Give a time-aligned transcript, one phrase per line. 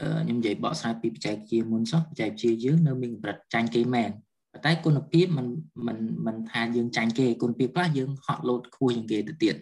[0.00, 4.10] ខ្ញុំនិយាយបកស្រាយពីបច្ចេកវិទ្យាមុនសោះបច្ចេកវិទ្យាយើងនៅមានកម្រិតចាញ់គេមែន
[4.52, 5.46] ប៉ុន្តែគុណភាពมัน
[5.86, 9.54] มันมันថាយើងចាញ់គេគុណភាពខ្លះយើងហត់លោតខ្ពស់ជាងគេទៅទៀត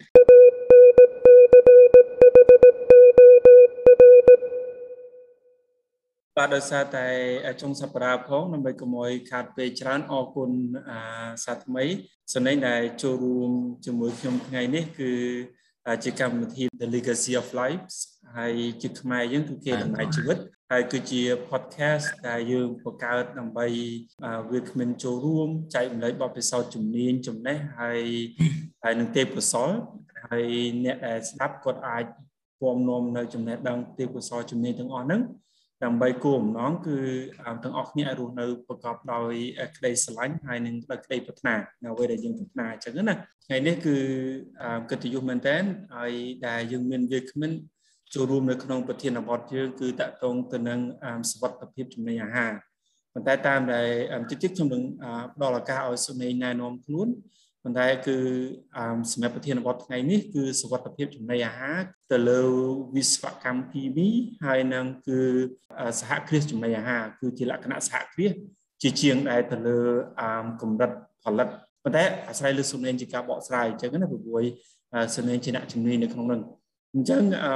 [6.37, 7.07] បាទដោយសារតែ
[7.61, 10.51] ចុងសប្តាហ៍ផងដើម្បីកុំឲ្យខាតពេលច្រើនអរគុណ
[10.89, 10.99] អា
[11.45, 11.85] សាថ្មី
[12.33, 13.51] សនេញដែលចូលរួម
[13.85, 15.11] ជាមួយខ្ញុំថ្ងៃនេះគឺ
[16.03, 17.95] ជាកម្មវិធី The Legacy of Lives
[18.37, 20.37] ហើយជាខ្មែរយើងគឺគេដំណើរជីវិត
[20.71, 23.67] ហើយគឺជា podcast ដែលយើងបង្កើតដើម្បី
[24.51, 28.01] វាគ្មិនចូលរួមចែករំលែកបទពិសោធន៍ជំនាញចំណេះហើយ
[28.83, 29.69] ហើយនឹងទេពកោសល
[30.25, 30.47] ហើយ
[30.85, 32.05] អ្នកដែលស្ដាប់គាត់អាច
[32.61, 35.21] ពំនាំនៅចំណេះដឹងទេពកោសលជំនាញទាំងអស់ហ្នឹង
[35.83, 36.97] ដើម្បីគោលបំណងគឺ
[37.63, 39.33] ទាំងអស់គ្នាឲ្យរស់នៅប្រកបដោយ
[39.77, 43.15] ក្តីស្រឡាញ់ហើយនឹងដោយក្តីប្រាថ្នានៅអ្វីដែលយើងប្រាថ្នាអញ្ចឹងណា
[43.45, 43.95] ថ្ងៃនេះគឺ
[44.89, 45.57] កិត្តិយសមែនតើ
[45.95, 46.13] ហើយ
[46.47, 47.51] ដែលយើងមានវាគ្មិន
[48.13, 50.79] ចូលរួមនៅក្នុងប្រធានបទយើងគឺតកតងទៅនឹង
[51.31, 52.51] សវត្ថភាពចំណីអាហារ
[53.13, 53.87] ប៉ុន្តែតាមដែល
[54.29, 54.83] តិចតិចខ្ញុំនឹង
[55.35, 57.07] ផ្ដល់ឱកាសឲ្យសុនីណែនាំខ្លួន
[57.65, 58.17] ប៉ុន្តែគឺ
[59.11, 61.77] សម្រាប់ប្រធានបទថ្ងៃនេះគឺសវត្ថភាពចំណីអាហារ
[62.11, 62.41] ទៅលើ
[62.95, 64.07] វិស្វកម្មគីមី
[64.45, 65.19] ហើយនឹងគឺ
[65.99, 68.31] សហគ្រាសចំណីអាហារគឺជាលក្ខណៈសហគ្រាស
[68.81, 69.79] ជាជាងដែលទៅលើ
[70.61, 70.91] កម្រិត
[71.23, 71.47] ផលិត
[71.83, 74.45] ប៉ុន្តែអាស្រ័យលើសំឡេងជាការបកស្រាយអញ្ចឹងណាព្រោះ
[75.15, 76.39] សំឡេងជាអ្នកជំនាញនៅក្នុងនោះ
[76.95, 77.53] អញ្ចឹងអឺ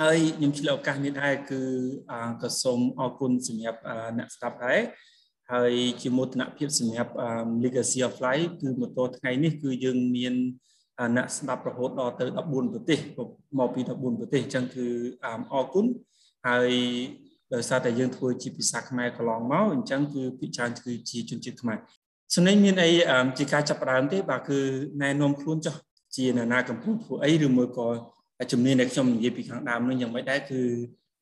[0.00, 1.62] ហើយខ្ញុំឆ្លៀតឱកាសនេះដែរគឺ
[2.42, 3.80] ក៏សូមអរគុណសម្រាប់
[4.18, 4.80] អ្នកស្ដាប់ដែរ
[5.52, 7.12] ហើយជាមោទនភាពសម្រាប់
[7.62, 10.34] Legacy of Life គឺមកទល់ថ្ងៃនេះគឺយើងមាន
[11.16, 12.98] អ្នកស្ដាប់រហូតដល់ទៅ14ប្រទេស
[13.58, 14.86] មកពី14ប្រទេសអញ្ចឹងគឺ
[15.52, 15.86] អរគុណ
[16.48, 16.70] ហើយ
[17.54, 21.78] ដោយសារតែយើងធ្វើជាភាសាខ្មែរកន្លងមកអញ្ចឹងគឺពិចារណាគឺជាជនជាតិខ្មែរ
[22.34, 22.90] សំណេងមានអី
[23.38, 24.58] ជាការចាប់ផ្ដើមទេបាទគឺ
[25.02, 25.74] ណែនាំខ្លួនចុះ
[26.16, 27.88] ជាអ្នកណាកំពុងធ្វើអីឬមួយក៏
[28.52, 30.60] ជំនាញដែលខ្ញុំនិយាយពីខាងដើមនឹងយ៉ាងម៉េចដែរគឺ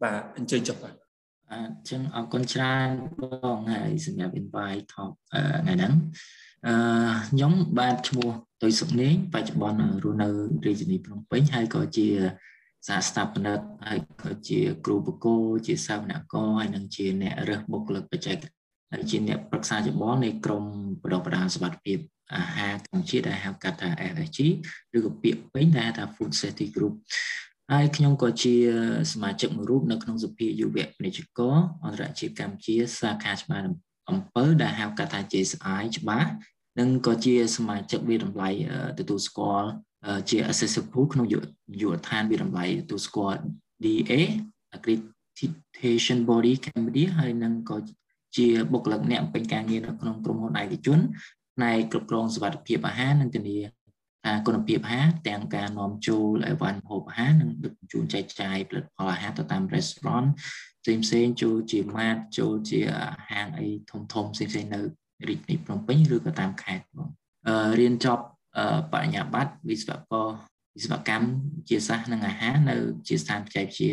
[0.03, 0.95] បាទអញ្ជើញចុះបាទ
[1.53, 2.89] អញ្ចឹងអរគុណច្រើន
[3.21, 3.23] ប
[3.57, 5.95] ងហើយសម្រាប់ invite talk ថ្ងៃហ្នឹង
[6.67, 6.75] អឺ
[7.29, 8.31] ខ្ញុំបានឈ្មោះ
[8.63, 10.29] ទុយសុកនេងបច្ចុប្បន្នរស់នៅ
[10.65, 12.09] រាជធានីភ្នំពេញហើយក៏ជា
[12.89, 18.37] សាស្ត្រានិកហើយក៏ជាគ្រូបកគោជាសាវនករហើយនិងជាអ្នករើសបុគ្គលិកបច្ចេក
[18.93, 20.65] ហើយជាអ្នកប្រឹក្សាច្បងនៃក្រម
[21.03, 21.99] បដិបដាសុខភាព
[22.35, 24.39] អាហារកម្ពុជាដែលហៅកាត់ថា FSG
[24.97, 26.95] ឬក៏ពាក្យពេញដែលថា Food Safety Group
[27.73, 28.55] ហើយខ្ញុំក៏ជា
[29.13, 33.63] សមាជិកមួយរូបនៅក្នុងសភាយុវពាណិជ្ជករអន្តរជាតិកម្ពុជាសាខាច្បារ
[34.11, 36.25] អំពើដែលហៅកាត់ថា JSI ច្បារ
[36.81, 38.51] និងក៏ជាសមាជិកវិតម្លៃ
[38.99, 39.69] ទទួលស្គាល់
[40.31, 41.43] ជា assessor pool ក្នុងយុវ
[41.99, 43.39] ដ្ឋានវិតម្លៃទទួលស្គាល់
[43.85, 44.13] DA
[44.77, 47.77] accreditation body Cambodia ហើយនឹងក៏
[48.37, 50.99] ជាបុគ្គលិកអ្នកពេញការងារនៅក្នុងក្រុមហ៊ុនឯកជន
[51.55, 53.59] ផ្នែកគ្រប់គ្រងសុវត្ថិភាពអាហារនិងធានា
[54.47, 60.29] គុណភាពអាហារទាំងការនាំចូលអីវ៉ាន់ហូបអាហារនិងដឹកជញ្ជូនចែកចាយផលិតផលអាហារទៅតាម restaurant
[60.83, 62.81] ផ្សេងផ្សេងចូលជាម៉ាតចូលជា
[63.31, 64.81] ហាងអីធំធំផ្សេងផ្សេងនៅ
[65.29, 67.09] រាជធានីភ្នំពេញឬក៏តាមខេត្តបង
[67.49, 68.25] អឺរៀនចប់
[68.93, 70.29] បរិញ្ញាបត្រវិស្វករ
[70.77, 71.27] វិស្វកម្ម
[71.69, 72.77] ជាសាស្ត្រនិងអាហារនៅ
[73.09, 73.93] ជាស្ថានបច្ចេកវិទ្យា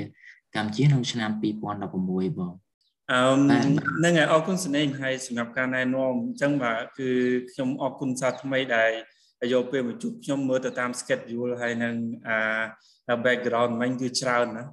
[0.55, 2.53] កម្ពុជាក្នុងឆ្នាំ2016បង
[3.11, 3.35] អឺ
[4.05, 7.09] នឹងអរគុណសនេងហើយសម្រាប់ការណែនាំអញ្ចឹងបាទគឺ
[7.51, 8.91] ខ្ញុំអរគុណសាថ្មីដែល
[9.53, 11.96] យកពេលមកជួបខ្ញុំមើលទៅតាម schedule ហើយនឹង
[13.07, 14.66] អា background មិញគឺច្រើនណា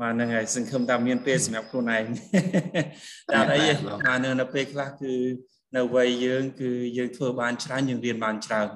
[0.00, 2.04] បាទហ្នឹងហើយសង្ឃឹមថាមានពេលសម្រាប់ខ្លួនឯង
[3.32, 5.12] តែអីបាទនៅពេលខ្លះគឺ
[5.76, 8.68] នៅវ័យយើងគឺយើងធ្វើបានច្រើនយើងរៀនបានច្រើន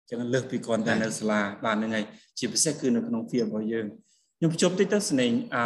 [0.00, 2.04] អញ្ចឹងលើសពីគ្រាន់តែនៅសាលាបាទហ្នឹងហើយ
[2.38, 3.86] ជាពិសេសគឺនៅក្នុង field របស់យើង
[4.38, 5.64] ខ្ញុំជប់តិចទៅស្នេហ៍អឺ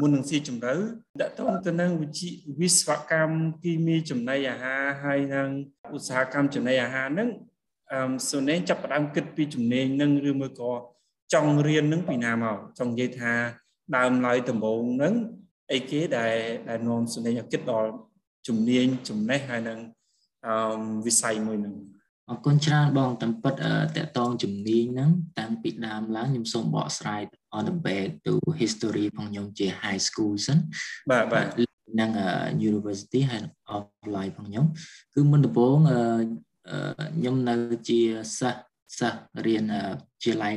[0.00, 0.74] មុននឹងស៊ីជម្រៅ
[1.20, 2.28] ដាក់តងទៅនឹងវិជ្ជា
[2.60, 5.48] វិស្វកម្មគីមីចំណីអាហារហើយនឹង
[5.96, 7.55] ឧស្សាហកម្មចំណីអាហារហ្នឹងអឺ
[8.30, 10.72] សូនេចាប់ផ្ដើមគិតពីជំនាញនឹងឬមួយក៏
[11.34, 13.32] ចង់រៀននឹងពីណាមកចង់និយាយថា
[13.96, 15.14] ដើមឡើយដំបូងនឹង
[15.72, 16.34] អីគេដែល
[16.68, 17.90] ដែលនាំសូនេឲ្យគិតដល់
[18.48, 19.78] ជំនាញចំណេះហើយនឹង
[20.46, 20.56] អឺ
[21.06, 21.74] វិស័យមួយនឹង
[22.30, 23.54] អរគុណច្រើនបងតាមពិត
[23.96, 27.22] តកតងជំនាញហ្នឹងតាំងពីដើមឡើងខ្ញុំសូមបកស្រាយ
[27.56, 30.58] on the back to history ផងខ្ញុំជា high school សិន
[31.10, 31.46] បាទបាទ
[32.00, 32.10] និង
[32.70, 33.42] university ហើយ
[33.76, 34.66] offline ផងខ្ញុំ
[35.14, 35.78] គឺមុនដំបូង
[37.16, 37.54] ខ្ញុំនៅ
[37.88, 38.00] ជា
[38.38, 38.62] សិស្ស
[38.98, 39.64] សិស្សរៀន
[40.22, 40.50] ជាឡៃ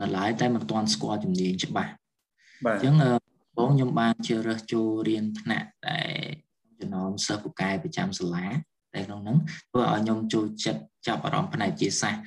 [0.00, 1.92] នៅឡើយតែមិនទាន់ស្គាល់ជំនាញច្បាស់
[2.66, 2.94] បាទអញ្ចឹង
[3.56, 6.00] បងខ្ញុំបានជ្រើសរើសចូលរៀនថ្នាក់តែ
[6.80, 8.46] ចំណោមសិស្សពូកែប្រចាំសាលា
[8.94, 9.38] តែក្នុងហ្នឹង
[9.70, 12.22] ធ្វើឲ្យខ្ញុំចូលចិត្តចាប់អារម្មណ៍ផ្នែកជាសាស្ត្រ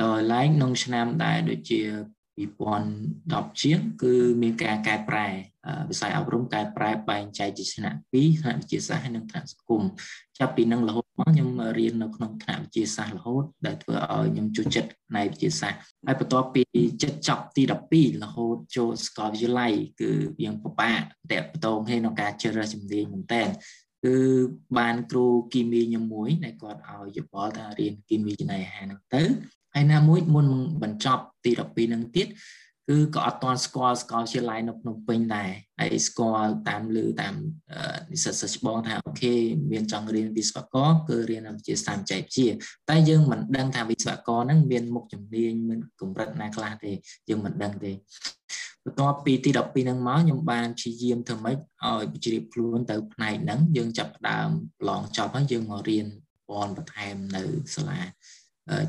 [0.00, 1.80] ដល់ឡែកក្នុងឆ្នាំដែលដូចជា
[2.40, 5.26] 2010ជាងគឺមានការកែប្រែ
[5.90, 9.82] វិស័យអប់រំកែប្រែបែងចែកជាថ្នាក់2ថ្នាក់វិទ្យាសាស្ត្រហើយនិងថ្នាក់សង្គម
[10.38, 16.62] ចាប់ពីនឹងរហូត បខ្ញុំរៀននៅក្នុងថ្នាក់វិទ្យាសាស្ត្ររហូត ដែលធ្វើឲ្យខ្ញុំចូលចិត្តផ្នែកវិទ្យាសាស្ត្រហើយបន្ទាប់ពី
[17.02, 17.62] ចិត្តចប់ទី
[17.92, 21.00] 12រហូតចូលសាកលវិទ្យាល័យគឺវាពិបាក
[21.32, 23.42] តកតងគ្នាក្នុងការជ្រើសរើសជំនាញមែនតើ
[24.04, 24.16] គឺ
[24.78, 29.22] បានគ្រូគីមីខ្ញុំមួយដែលគាត់ឲ្យយោបល់ថារៀនគីមីចំណីអាហារហ្នឹងទៅ
[29.74, 30.46] ហើយណាមួយមុន
[30.82, 32.26] បញ្ចប់ទី12ហ្នឹងទៀត
[32.90, 35.50] គឺក៏អត់ទាន់ស្គាល់ស្គាល់ជាឡាយនៅភ្នំពេញដែរ
[35.80, 37.34] ហើយស្គាល់តាមលឺតាម
[38.12, 39.34] និស្សិតសិស្សច្បងថាអូខេ
[39.72, 42.46] មានចង់រៀនវិស្វករគឺរៀនវិទ្យាសាស្ត្រចែកជា
[42.90, 46.92] តែយើងមិនដឹងថាវិស្វករហ្នឹងមានមុខជំនាញមានកម្រិតណាខ្លះទេ
[47.28, 47.92] យើងមិនដឹងទេ
[48.84, 54.48] បន្ទាប់ពីទី12ហ្នឹងមកខ្ញុំបានព្យាយាមធ្វើម៉េចឲ្យជ្រាបខ្លួនទៅផ្នែកហ្នឹងយើងចាប់ផ្ដើម
[54.80, 56.06] ប្រឡងចប់ហើយយើងមករៀន
[56.50, 57.42] បនបន្ថែមនៅ
[57.74, 58.00] សាលា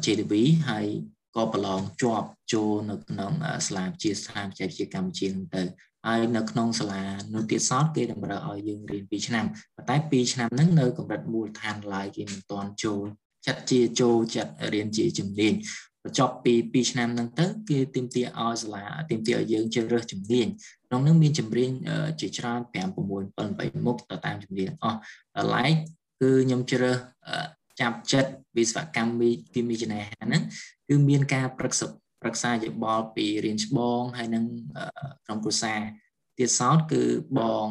[0.04, 0.34] JDB
[0.70, 0.88] ហើយ
[1.36, 3.32] ក៏ប្រឡងជាប់ចូលនៅក្នុង
[3.68, 5.64] សាលាវិទ្យាស្ថានបច្ចេកវិទ្យាកម្ពុជាហ្នឹងទៅ
[6.08, 9.46] ហើយនៅក្នុងសាលានោះទៀតសោតគេតម្រូវឲ្យយើងរៀន2ឆ្នាំ
[9.76, 13.04] ប៉ុន្តែ2ឆ្នាំហ្នឹងនៅកម្រិតមូលដ្ឋានឡើយគេមិនទាន់ចូល
[13.46, 15.54] ចាត់ជាចូលចាត់រៀនជាជំនាញ
[16.04, 20.48] បញ្ចប់ពី2ឆ្នាំហ្នឹងទៅគេទាមទារឲ្យសាលាទាមទារឲ្យយើងជ្រើសរើសជំនាញ
[20.88, 21.72] ក្នុងនោះមានជំនាញ
[22.20, 22.98] ជាច្រើន5 6 7
[23.78, 25.00] 8មុខទៅតាមជំនាញអស់
[25.36, 25.74] ដល់ឡែក
[26.22, 26.98] គឺខ្ញុំជ្រើស
[27.80, 29.22] ចាប់ចិត្តវិស្វកម្ម
[29.54, 30.42] គីមីចំណេះហ្នឹង
[30.92, 31.86] គឺមានការប្រឹក្សា
[32.22, 34.44] ប្រឹក្សាយោបល់ពីរៀនច្បងហើយនឹង
[35.26, 35.80] ក្រុមគ្រួសារ
[36.38, 37.02] ទៀតសោតគឺ
[37.40, 37.68] បង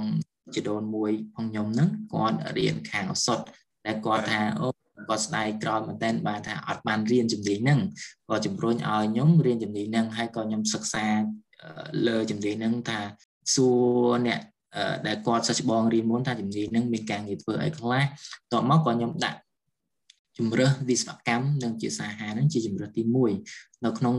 [0.54, 3.38] ជីដូនមួយផងខ្ញុំហ្នឹងគាត់រៀនខាងអសុត
[3.84, 4.68] តែគាត់ថាអូ
[5.08, 7.80] គាត់ស្ដាយក្រោយមែនតើបានថាអត់បានរៀនជំនាញហ្នឹង
[8.28, 11.06] ក៏ជំរុញឲ្យខ្ញុំរៀនជំនាញហ្នឹងហើយក៏ខ្ញុំសិក្សា
[12.06, 13.00] លើជំនាញហ្នឹងថា
[13.54, 13.68] សួ
[14.04, 14.40] រអ្នក
[15.06, 18.02] ដែលគាត់សិស្សច្បងរៀនមុនថាជំនាញហ្នឹងមានការងារធ្វើអីខ្លះ
[18.52, 19.38] តបមកក៏ខ្ញុំដាក់
[20.40, 23.02] ជំរើសវិស្វកម្មនិងជាសាហាហ្នឹងជាជំរើសទី
[23.44, 24.16] 1នៅក្នុង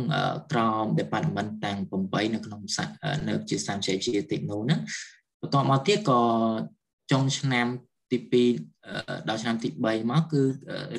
[0.52, 1.78] ក្រម department ទាំង
[2.08, 2.62] 8នៅក្នុង
[3.28, 4.80] នៅជាសាស្ត្រវិទ្យា techno ហ្នឹង
[5.42, 6.22] បន្ទាប់មកទៀតក៏
[7.12, 7.68] ចុងឆ្នាំ
[8.12, 8.18] ទី
[8.72, 10.42] 2ដល់ឆ្នាំទី3មកគឺ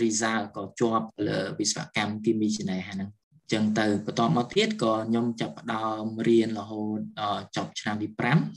[0.02, 3.08] result ក៏ជាប់លើវិស្វកម្មគីមីចំណេះហ្នឹង
[3.52, 8.08] ចឹងទៅបន្ទាប់មកទៀតក៏ខ្ញុំចាប់ផ្ដើមរៀនរហូតដល់ចប់ឆ្នាំទី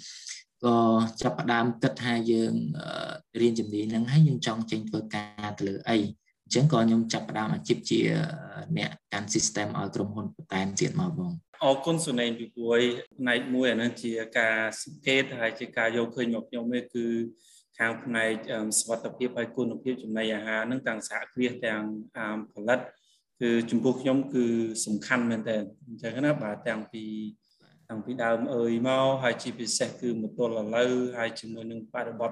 [0.08, 0.78] 5ក៏
[1.22, 2.54] ចាប់ផ្ដើមគិតថាយើង
[3.42, 6.00] រៀនជំនាញហ្នឹងហើយយើងចង់ចេញធ្វើការទៅលើអី
[6.46, 8.00] អញ្ចឹងក៏ខ្ញុំចាប់ផ្ដើមអាជីពជា
[8.78, 11.32] អ្នកកាន់ system ឲ្យក្រុមហ៊ុនបន្តែមទៀតមកបង
[11.64, 12.82] អរគុណសុណេងពីព្រួយ
[13.18, 17.06] ផ្នែកមួយអាហ្នឹងជាការសង្កេតហើយជាការយកឃើញមកខ្ញុំនេះគឺ
[17.78, 18.34] ខាងផ្នែក
[18.80, 21.82] សុខភាពហើយគុណភាពចំណីអាហារហ្នឹងទាំងសហគ្រាសទាំង
[22.54, 22.80] ផលិត
[23.42, 24.46] គឺចំពោះខ្ញុំគឺ
[24.86, 25.58] សំខាន់មែនតើ
[25.88, 27.06] អញ្ចឹងណាបាទទាំងពី
[27.90, 32.32] តាំងពីដើមអើយមកហើយជាពិសេសគឺមកទល់ឥឡូវហើយជាមួយនឹងបរិបទ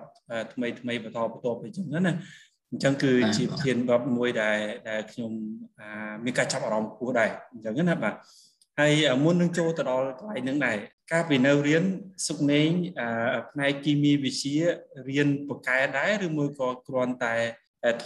[0.54, 2.14] ថ្មីថ្មីបន្តបន្តទៅអញ្ចឹងណា
[2.74, 4.60] អញ្ចឹងគឺជាធានបបមួយដែល
[4.90, 5.32] ដែលខ្ញុំ
[6.26, 8.14] មានការចាប់អារម្មណ៍ខ្ពស់ដែរអញ្ចឹងណាបាទ
[8.80, 8.94] ហើយ
[9.24, 10.78] មុននឹងចូលទៅដល់កន្លែងហ្នឹងដែរ
[11.14, 11.84] ការពីនៅរៀន
[12.28, 12.70] សុកណេង
[13.52, 14.58] ផ្នែកគីមីវិទ្យា
[15.10, 17.36] រៀនបកកែដែរឬមួយក៏គ្រាន់តែ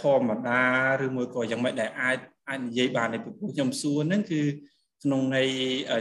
[0.00, 0.62] ធម្មតា
[1.04, 2.18] ឬមួយក៏យ៉ាងម៉េចដែលអាច
[2.48, 4.40] អាចនិយាយបានในពីពួកខ្ញុំសួរហ្នឹងគឺ
[5.02, 5.48] ក្នុងន័យ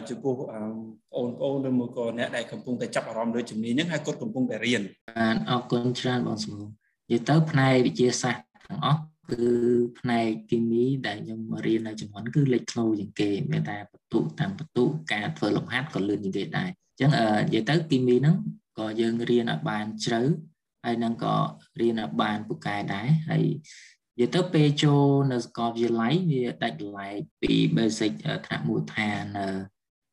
[0.09, 4.81] ចំពោះបងប្អូនឬមួយក៏អ្នកដែលកំពុងតែចាប់អារម្មណ៍លើជំនាញហ្នឹងហើយគាត់កំពុងតែរៀន
[5.19, 6.67] បានអរគុណច្រើនបងស្មូនិ
[7.11, 9.43] យាយទៅផ្នែកវិទ្យាសាស្ត្រ ទាំងអស់គឺ
[9.99, 14.83] ផ្នែកគីមីដែលខ្ញុំរៀននៅជំនាន់គឺលេចធ្លោជាងគេមានតែបន្ទុតាមបន្ទុ
[15.13, 18.35] ការធ្វើលំហាត់ក៏លឿនជាងគេដែរអញ្ចឹងនិយាយទៅគីមីហ្នឹង
[18.79, 20.21] ក៏យើងរៀនឲ្យបានជ្រៅ
[20.83, 21.35] ហើយនឹងក៏
[21.79, 23.43] រៀនឲ្យបានពូកែដែរហើយ
[24.15, 28.11] និយាយទៅពេលចូលនៅសាកលវិទ្យាល័យវាដាច់ឡែកពី basic
[28.45, 29.25] ថ្នាក់មូលដ្ឋាន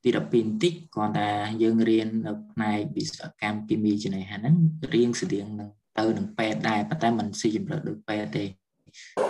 [0.03, 1.31] ទី12បន្តិចគ្រាន់តែ
[1.63, 4.55] យើងរៀននៅផ្នែកវិស្វកម្មគីមីចំណេះហ្នឹង
[4.95, 8.45] រៀងស្តៀងនឹង ទៅនឹងពេទ្យដែរប៉ុន្តែមិនស៊ីជម្រៅដូចពេទ្យទេ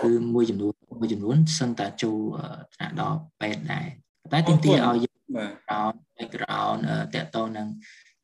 [0.02, 2.18] គឺមួយចំនួនមួយចំនួនសឹងតែចូល
[2.74, 3.86] ថ្នាក់ដល់ពេទ្យដែរ
[4.32, 5.46] តែទីទីឲ្យយើងបា
[5.90, 6.80] ទ background
[7.14, 7.68] តកតងនឹង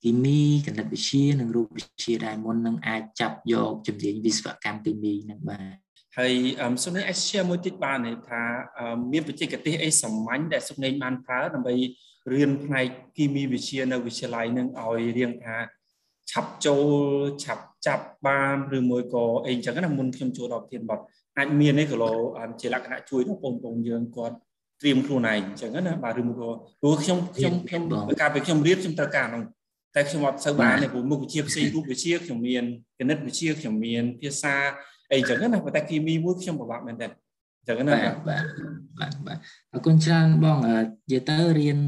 [0.02, 5.76] គីមីគណិតវិទ្យានិងរូបវិទ្យាដែរមុននឹងអាចចាប់យកជំនាញវិស្វកម្មគីមីនឹងបាទ
[6.18, 6.32] ហើយ
[6.84, 8.42] សុនេអាច share មួយតិចបានទេថា
[9.12, 11.74] មានបច្ចេកទេសអីសាមញ្ញដែលសុនេបានប្រើដើម្បី
[12.32, 15.56] រៀនផ្នែកគីមីវិទ្យានៅវិទ្យាល័យនឹងឲ្យរៀងថា
[16.30, 16.86] ឆាប់ចូល
[17.44, 21.00] ឆាប់ ចាប់បានឬមួយក៏អីចឹងណាមុនខ្ញុំចូលដល់ប្រធានបទ
[21.38, 22.10] អាចមានទេគីឡូ
[22.60, 24.34] ជាលក្ខណៈជួយដល់បងប្អូនយើងគាត់
[24.80, 27.82] ត្រៀមខ្លួនឯងអញ្ចឹងណាបាទឬមួយក៏ព្រោះខ្ញុំខ្ញុំខ្ញុំ
[28.20, 29.44] កាលពេលខ្ញុំរៀនខ្ញុំត្រូវការហ្នឹង
[29.94, 32.64] តែខ្ញុំអត់សូវបានទេព្រោះមុខវិជ្ជាផ្សេងរូបវិទ្យាខ្ញុំមាន
[32.98, 34.54] គណិតវិទ្យាខ្ញុំមានភាសា
[35.12, 37.08] អីចឹងណាប៉ុន្តែគីមីមួយខ្ញុំពិបាកមែនតើ
[37.68, 38.44] ចឹងណាបាទបាទ
[38.98, 39.38] បាទបាទ
[39.72, 40.74] អរគុណច្រើនបងនិ
[41.12, 41.78] យាយទៅរៀន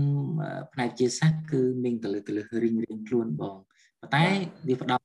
[0.73, 3.57] ផ្នែកជាសាស្ត្រគឺមានទៅលើទៅលើរៀងរៀងខ្លួនបង
[4.01, 4.25] ប៉ុន្តែ
[4.69, 5.01] វាផ្ដោត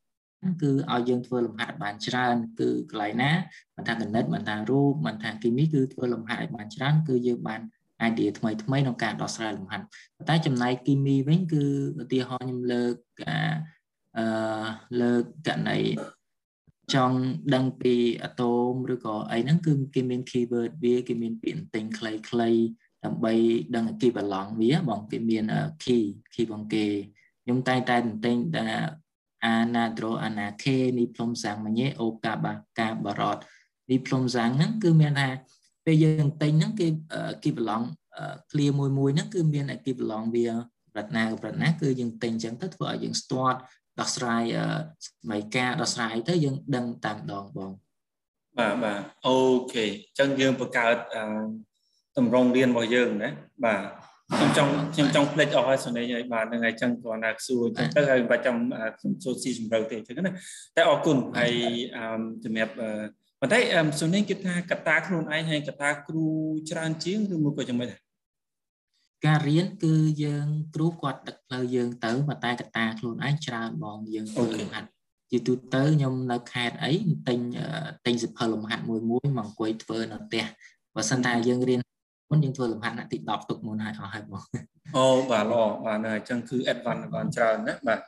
[0.61, 3.31] គឺឲ្យយើងធ្វើលំហាត់បានច្រើន គឺកន្លែងណា
[3.75, 7.61] មិនថាគណិតមិនថារូបមិនថាគីមីគឺធ្វើលំហាត់ឲ្យបានច្រើនគឺយើងបាន
[8.07, 9.85] idea ថ្មីថ្មីក្នុងការដោះស្រាយលំហាត់
[10.17, 11.63] ប៉ុន្តែចំណែកគីមីវិញគឺ
[12.01, 13.47] ឧទាហរណ៍ខ្ញុំលើកការ
[14.17, 14.25] អឺ
[15.01, 15.79] លើកករណី
[16.93, 17.17] ចង់
[17.53, 22.61] ដឹងពីអាតូមឬក៏អីហ្នឹងគឺគេមាន keyword វាគេមានពាក្យទិញខ្លីៗ
[23.05, 23.33] ដើម្បី
[23.75, 25.43] ដឹង equivalent វាបងគេមាន
[25.83, 26.03] key
[26.33, 26.85] key បងគេ
[27.43, 28.65] ខ្ញុំតែងតែទិញថា
[29.45, 33.37] អាណាដ្រូអាណាខេនេះផ្លុំសាំងមញេអូកាបាកាបារត
[33.91, 35.29] នេះផ្លុំសាំងហ្នឹងគឺមានថា
[35.85, 36.87] ពេលយើងទិញហ្នឹងគេ
[37.43, 37.81] គេប្រឡង
[38.51, 40.47] clear មួយមួយហ្នឹងគឺមានគេប្រឡងវា
[40.93, 43.55] ប្រាថ្នាក៏ប្រាថ្នាគឺយើងទិញអញ្ចឹងទៅធ្វើឲ្យយើង start
[43.99, 44.43] ដោះស្រាយ
[45.05, 47.71] សម័យការដោះស្រាយទៅយើងដឹងតាមដងបង
[48.57, 49.37] បាទបាទអូ
[49.73, 50.97] ខេអញ្ចឹងយើងបង្កើត
[52.17, 53.29] តម្រងរៀនរបស់យើងណា
[53.65, 53.81] បាទ
[54.35, 58.57] ខ្ញុំចង់ខ្ញុំចង់ផ្លេចអស់ហើយសនេញហើយបាទនឹងហើយចឹងគ្រាន់តែសួរចឹងទៅហើយបាច់ចាំ
[58.99, 60.31] ខ្ញុំសួរស៊ីជម្រៅទេចឹងណា
[60.75, 61.53] តែអរគុណហើយ
[62.43, 62.69] ជំរាប
[63.39, 63.59] ប៉ុន្តែ
[64.01, 66.25] សនេញគិតថាកតាខ្លួនឯងហើយកតាគ្រូ
[66.69, 68.01] ច្រើនជាងឬមួយក៏យ៉ាងម៉េចដែរ
[69.25, 69.93] ការរៀនគឺ
[70.23, 74.89] យើងគ្រូគាត់ដឹកផ្លូវយើងទៅប៉ុន្តែកតាខ្លួនឯងច្រើនបងយើងធ្វើលំហាត់
[75.31, 76.93] ជាទូទៅខ្ញុំនៅខេត្តអី
[77.27, 77.39] ទិញ
[78.05, 80.43] ទិញសិភៅលំហាត់មួយមួយមកអង្គុយធ្វើនៅផ្ទះ
[80.95, 81.86] បើសិនតែយើងរៀន
[82.31, 84.41] មុនយើងធ្វើលំហាត់ណាទី10ទុកមុនហើយអស់ហើយបង
[84.97, 87.99] អូបាទល្អបាទអញ្ចឹងគឺ advance បានច្រើនណាបាទ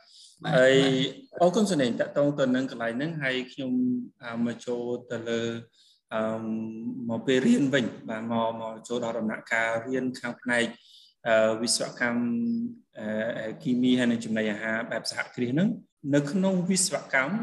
[0.56, 0.74] ហើយ
[1.40, 3.70] អរគុណសនេតតងទៅនឹងកន្លែងហ្នឹងហើយខ្ញុំ
[4.46, 5.40] មកចូលទៅលើ
[6.14, 6.22] អឺ
[7.10, 10.64] មកពេលរៀនវិញបាទមកមកចូលដល់ដំណាក់កាលរៀនខាងផ្នែក
[11.62, 12.22] វិស្វកម្ម
[13.62, 15.68] គីមីហើយនិងចំណីអាហារបែបសហគ្រាសហ្នឹង
[16.14, 17.34] នៅក្នុងវិស្វកម្ម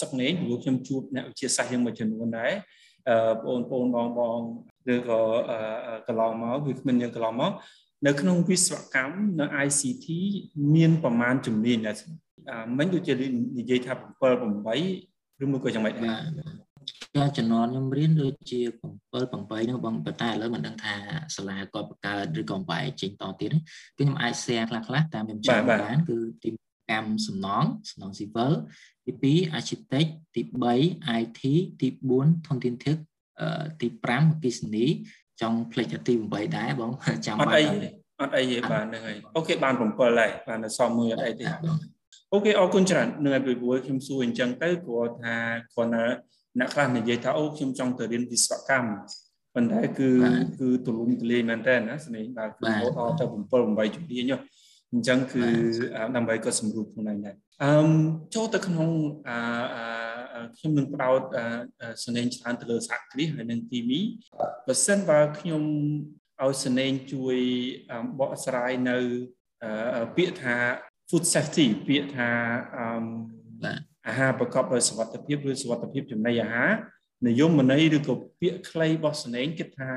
[0.00, 2.52] សុកនេងព្រោះខ្ញុំជួបអ្នកវិទ្យាសាស្ត្រយើងមួយចំនួនដែរ
[3.44, 4.38] បងប្អូនបងបង
[4.92, 5.20] ឬក៏
[6.06, 7.52] កន្លងមកវាគ្មានយើងកន្លងមក
[8.06, 10.06] នៅក្នុងវិស្វកម្មនៅ ICT
[10.74, 11.96] មានប្រមាណជំនាញដែរ
[12.78, 13.12] មិញដូចជា
[13.58, 16.20] និយាយថា7 8ឬមួយក៏យ៉ាងម៉េចដែរ
[17.16, 18.60] ចាចំនួនខ្ញុំរៀនដូចជា
[19.12, 20.94] 7 8នោះបងប៉ុន្តែឥឡូវមិនដឹងថា
[21.36, 23.58] សាលាគាត់បង្កើតឬក៏បែកចេញតទៀតគឺ
[23.96, 26.48] ខ្ញុំអាច share ខ្លះខ្លះតាមខ្ញុំចាំបានគឺទី
[26.92, 28.52] កម្មសំណងសំណង civil
[29.04, 30.42] ទី2 architect ទី
[30.80, 31.40] 3 IT
[31.80, 32.96] ទី4ធនធានធឹក
[33.80, 34.86] ទី5អគិសនី
[35.40, 36.90] ចង់ផ្លេចទី8ដែរបង
[37.26, 37.62] ចាំបានអត់អី
[38.20, 41.44] អត់អីទេបាទហ្នឹងហើយអូខេបាន7ហើយបានសមមួយអត់អីទេ
[42.32, 45.34] អូខេអរគុណច្រើននឹងឲ្យពីព្រោះខ្ញុំសួរអញ្ចឹងទៅព្រោះថា
[45.74, 46.04] គាត់ណា
[46.58, 48.90] អ្នកខ្លះនិយាយថាអូខ្ញុំចង់ទៅរៀនវិស្វកម្ម
[49.54, 50.08] ប៉ុន្តែគឺ
[50.60, 53.34] គឺទូលំទូលាយមែនតើណាស្នេហ៍បាទគឺរហូតដល់ទៅ7
[53.88, 54.32] 8ជំនាញ
[54.92, 55.44] អញ្ចឹងគឺ
[56.16, 57.72] ដើម្បីគាត់សម្រួលក្នុងហ្នឹងដែរអឺ
[58.34, 58.88] ចូលទៅក្នុង
[59.28, 61.22] អឺខ្ញុំនឹងបដោត
[62.04, 64.00] សនេញច្រើនទៅលើសហគ្រាសហើយនិងគីមី
[64.66, 65.62] បើសិនបើខ្ញុំ
[66.42, 67.36] ឲ្យសនេញជួយ
[68.20, 68.98] បកស្រាយនៅ
[70.16, 70.56] ពាក្យថា
[71.08, 72.28] food safety ពាក្យថា
[72.76, 76.70] អឺអាហារប្រកបដោយសុវត្ថិភាពឬសុវត្ថិភាពចំណីអាហារ
[77.28, 79.90] និយមន័យឬក៏ពាក្យខ្លីរបស់សនេញគិតថា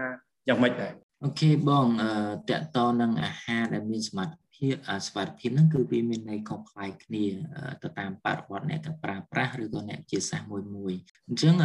[0.48, 2.12] យ៉ាងម៉េចដែរអូខេបងអឺ
[2.50, 4.76] តកតនឹងអាហារដែលមានសមត្ថ ភាព
[5.08, 7.26] ស្វត្ថិភាពហ្នឹងគឺវាមានន័យខុសប្លែកគ្នា
[7.84, 10.94] ទៅតាមបរិបទអ្នកប្រើប្រាស់ឬក៏អ្នកជាសាសមួយមួយ
[11.28, 11.56] អញ្ចឹង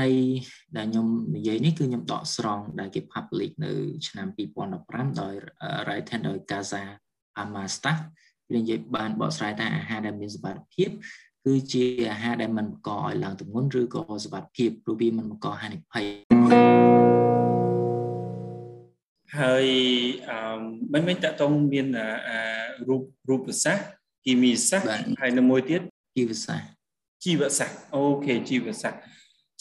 [0.00, 0.14] ន័យ
[0.76, 3.72] ដែលខ្ញុំនិយាយនេះគឺខ្ញុំដកស្រង់ដែលគេ public នៅ
[4.08, 4.28] ឆ្នាំ
[4.74, 5.34] 2015ដោយ
[5.86, 6.82] written ដោយ Gaza
[7.42, 7.92] Amasta
[8.52, 10.90] វានិយាយបានបកស្រាយថាអាហារដែលមានសុវត្ថិភាព
[11.44, 17.07] គឺជាអាហារដែលមិនបង្កឲ្យឡើងទម្ងន់ឬក៏សុវត្ថិភាពព្រោះវាមិនបង្កហានិភ័យ
[19.36, 19.66] ហើយ
[20.30, 20.60] អឺ
[20.92, 21.86] មិនមិនតកតងមាន
[22.88, 23.84] រូបរូបសាស្ត្រ
[24.24, 25.80] គីមីសាស្ត្រហើយនៅមួយទៀត
[26.16, 26.66] ជីវសាស្ត្រ
[27.24, 29.00] ជីវសាស្ត្រអូខេជីវសាស្ត្រ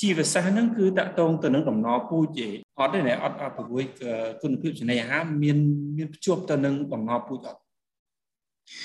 [0.02, 2.48] ជីវសាស្ត្រហ្នឹងគឺតកតងទៅនឹងដំណរពូជទេ
[2.80, 3.84] អត់ទេអត់អត់ព្រួយ
[4.42, 5.58] គុណភាពចំណីអាហារមាន
[5.98, 7.60] មានភ្ជាប់ទៅនឹងដំណរពូជអត់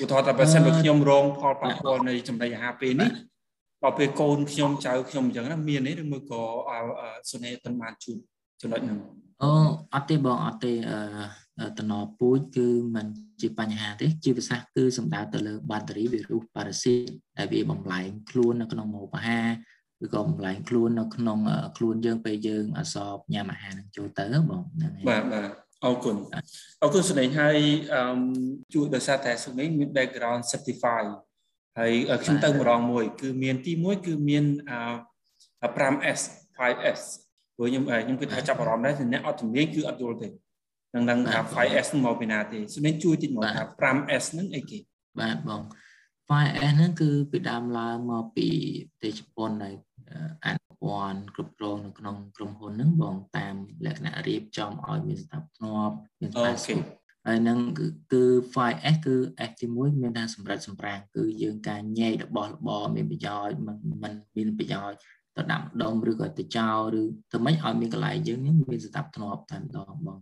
[0.03, 3.11] ឧទាហរណ៍ថាបើសិនបើខ្ញុំរងផលប៉ះពាល់នៃចំណីអាហារពេលនេះ
[3.83, 6.43] ដល់ពេលកូនខ្ញុំចៅខ្ញុំអញ្ចឹងណាមានទេឬមួយក៏
[7.31, 8.19] សុនេតិនបានជួប
[8.63, 8.99] ចំណុចហ្នឹង
[9.43, 9.51] អូ
[9.95, 13.07] អត់ទេបងអត់ទេអឺតំណពូជគឺมัน
[13.41, 19.49] ជាបញ្ហាទេជីវសាស្ត្រគឺសំដៅទៅលើបាក់តេរីវីរុសប៉ារ៉ាស៊ីតដែលវាបំលែងខ្លួននៅក្នុងម្ហូបអាហារ
[20.05, 21.39] ឬក៏បំលែងខ្លួននៅក្នុង
[21.77, 25.51] ខ្លួនយើងពេលយើងអសបញ៉ាំអាហារនឹងចូលទៅបងហ្នឹងហើយបាទបាទ
[25.85, 26.17] អរគុណ
[26.83, 27.59] អរគុណសុនេញហើយ
[27.95, 28.03] អឺ
[28.75, 31.03] ជួយដោយសារតែសុនេញមាន background certify
[31.79, 31.93] ហើយ
[32.23, 36.21] ខ្ញុំទៅម្ដងមួយ គឺមានទី1គឺមានអឺ 5S
[36.59, 37.01] 5S
[37.57, 40.29] ព្រោះខ្ញុំខ្ញុំគិតថាចាប់អារម្មណ៍ដែរអ្នកអត់ជំនាញគឺអត់យល់ទេ
[40.95, 44.79] នឹងដឹងថា 5S នឹងមកពីណាទេសុនេញជួយតិចមកថា 5S ហ្នឹងអីគេ
[45.21, 45.63] បាទបង
[46.31, 48.49] 5S ហ្នឹងគឺពីដើមឡើងមកពី
[48.91, 49.75] ប្រទេសជប៉ុនហើយ
[50.45, 53.55] អនុវត្តគ្រប់គ្រងនៅក្នុងក្រុមហ៊ុនហ្នឹងបងតាម
[53.87, 56.85] លក្ខណៈរៀបចំឲ្យមានស្ថាបធ្នាប់មាន password
[57.27, 59.17] ហើយនឹងគឺគឺ 5S គឺ
[59.49, 64.99] S ទី1មានថាសម្រាប់សម្រាងគឺយើងការញែករបស់របរមានប្រយោជន៍មិនមិនមានប្រយោជន៍
[65.37, 70.19] ទៅដាក់ដុំឬក៏ទៅចោលឬធ្វើម៉េចឲ្យមានកន្លែងយើងមានស្ថាបធ្នាប់តែម្ដងបង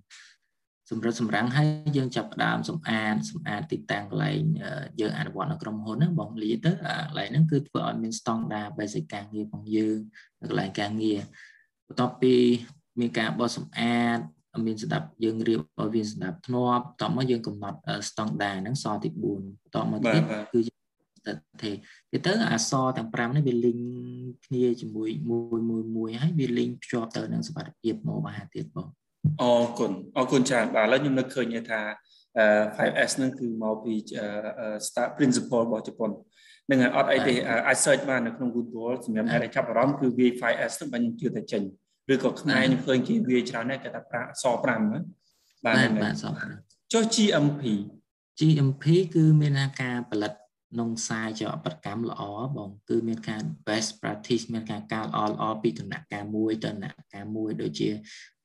[0.91, 4.41] សម្រិតសម្រាំងហើយយើងចាប់ផ្ដើមសម្អាតសម្អាតទីតាំងកន្លែង
[5.01, 9.99] យើងអនុវត្តនៅក្រុមហ៊ុនហ្នឹងបងលីទៅកន្លែងហ្នឹងគឺធ្វើឲ្យមានស្តង់ដា basic ការងាររបស់យើង
[10.41, 11.19] នៅកន្លែងការងារ
[11.87, 12.35] បន្ទាប់ពី
[13.01, 14.19] មានការបោះសម្អាត
[14.67, 20.61] មានស្ដាប់យើងរៀបឲ្យវាស្ដាប់ធ្នាប់បន្ទាប់មកយើងកំណត់ស្តង់ដាហ្នឹងសទី4បន្ទាប់មកទៀតគឺ
[21.27, 21.71] ទៅទេ
[22.27, 23.79] ទៅអសទាំង5នេះវាលីង
[24.45, 28.89] គ្នាជាមួយមួយមួយមួយហើយវាលីងភ្ជាប់ទៅនឹងសមត្ថភាពមកមហាទៀតបង
[29.43, 31.81] អរគុណអរគុណច្រើនបាទឥឡូវខ្ញុំនឹកឃើញថា
[32.79, 33.95] 5S ហ្នឹងគឺមកពី
[34.87, 36.11] start principle របស់ជប៉ុន
[36.71, 37.33] នឹងអត់អីទេ
[37.67, 41.63] អាច search បាននៅក្នុង Google សម្រាប់អ្នកដែលចាប់អារម្មណ៍គឺ V5S ហ្នឹងបាញ់ជឿតែចេញ
[42.13, 45.01] ឬក៏ខ្មែរខ្ញុំឃើញគេវាច្រើនដែរគេថាប្រាស5ណា
[45.65, 46.25] បាទបាទស
[46.93, 47.63] ចុះ GMP
[48.39, 48.85] GMP
[49.15, 50.33] គឺមានការផលិត
[50.79, 52.23] នងសាយជាអបតកម្មល្អ
[52.57, 57.91] បងគឺមានការ best practice មានការការល្អល្អពីដំណាក់កាលមួយទៅដំណាក់កាលមួយដូចជា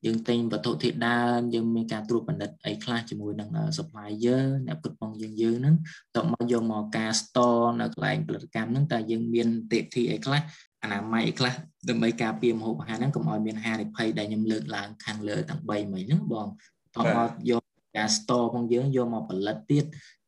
[0.04, 5.76] យើងទិញវត្ថុធាតុដើមយើងមានការត្រួតពិនិត្យអីខ្លះជាមួយនឹង supplier អ្នកផ្គត់ផ្គង់យើងយើងហ្នឹង
[6.16, 10.40] តមកយកមកការ store នៅកន្លែងផលិតកម្មហ្នឹងតើយើងមានទេធីអីខ្លះ
[10.82, 11.54] អនាម័យអីខ្លះ
[11.88, 16.46] ដើម្បីការពារម្ហូបអាហារហ្នឹងកុំឲ្យមានហានិភ័យដែលខ្ញុំលើកឡើងខាងលើទាំង3មិញហ្នឹងបង
[16.96, 17.62] តមកយក
[17.96, 19.84] ការ store ផងយើងយកមកផលិតទៀត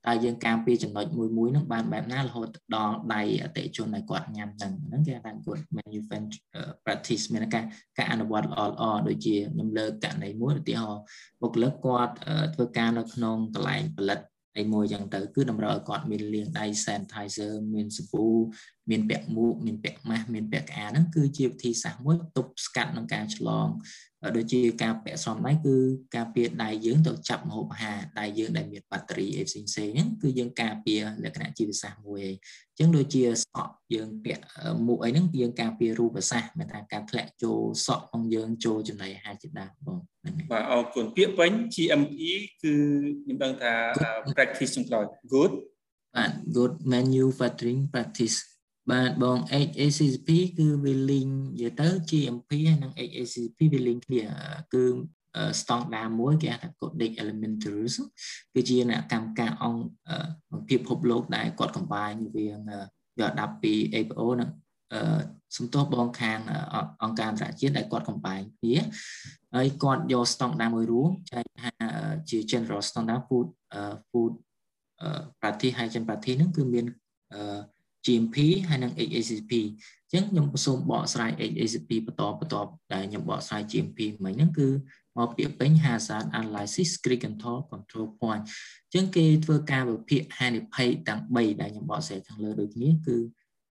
[0.08, 7.64] តើយើងការពារចំណុចមួយមួយហ្នឹងបានបែបណារហូតដល់ដៃអតិជនឲ្យគាត់ញ៉ាំហ្នឹងហ្នឹងគេថាគាត់ manufacture practice មានការ
[7.98, 11.02] ការអនុវត្តល្អល្អដូចជាខ្ញុំលើកករណីមួយឧទាហរណ៍
[11.42, 12.14] បុគ្គលិកគាត់
[12.54, 14.20] ធ្វើការនៅក្នុងកន្លែងផលិត
[14.58, 18.26] អីមួយចឹងទៅគឺតម្រូវឲ្យគាត់មានលាងដៃ sanitizer មានសាប៊ូ
[18.90, 23.68] មានពាក់មួកមានពាក់ម៉ាស់មានពាក់ក្អាហ្នឹងគឺជាវិធីសាស្ត្រមួយទប់ស្កាត់នឹងការឆ្លង
[24.36, 25.74] ដូចជាការពាក់សំដៃគឺ
[26.16, 32.34] ការពារដៃយើងទៅចាប់មហូបអាហារដៃយើងដែលមានបាក់តេរីអីផ្សេងផ្សេងហ្នឹងគឺយើងការពារលក្ខណៈជីវសាស្ត្រមួយឯង
[32.76, 34.42] អញ្ចឹងដូចជាសក់យើងពាក់
[34.86, 39.98] មួកអីហ្នឹងយើងការពាររូបសាស្ត្រមានថាការធ្លាក់ចូលសក់របស់យើងចូលចំណីអាហារជាដើមបង
[40.50, 42.74] បាទអរគុណពាក្យពេញ GME គឺ
[43.22, 43.72] ខ្ញុំដឹងថា
[44.36, 45.52] practice ចុងក្រោយ good
[46.14, 48.38] បាទ good menu watering practice
[48.90, 50.28] បាទបង HACCP
[50.58, 54.22] គឺវា link និយាយទៅ GMP ហើយនិង HACCP វា link គ្នា
[54.74, 54.84] គឺ
[55.60, 57.94] standard មួយគេហៅថា Codex Alimentarius
[58.54, 59.82] គឺជាអ្នកកម្មការអង្គ
[60.68, 62.52] ពិភពលោកដែលគាត់កំបាញវាយ
[63.28, 64.50] កដាប់ពី APO និង
[65.56, 66.38] សំទោសបងខាង
[67.02, 68.76] អង្គការអន្តរជាតិដែលគាត់កំបាញគ្នា
[69.54, 71.70] ហើយគាត់យក standard មួយរួមចែកថា
[72.30, 73.46] ជា general standard food
[74.10, 74.32] food
[75.40, 76.86] practice ហើយ general practice ហ្នឹងគឺមាន
[78.04, 78.36] GMP
[78.68, 79.52] ហើយនិង HACCP
[80.10, 82.56] អញ្ចឹងខ្ញុំសូមបកស្រាយ HACCP បន្តបន្ត
[82.92, 84.68] ដែលខ្ញុំបកស្រាយ GMP មិញហ្នឹងគឺ
[85.18, 88.42] មកពាក្យពេញ hazard analysis screen control control point
[88.84, 93.16] អញ្ចឹងគេធ្វើការវិភាគហានិភ័យទាំង3ដែលខ្ញុំបកស្រាយខាងលើដូចគ្នាគឺ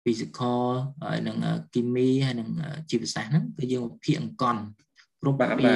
[0.05, 0.65] physical
[1.03, 1.37] ហើយនិង
[1.73, 2.49] chemistry ហើយនិង
[2.91, 4.63] ជីវសាស្ត្រហ្នឹងគឺយើងវិភាគអង្គន់
[5.21, 5.73] គ្រប់ពី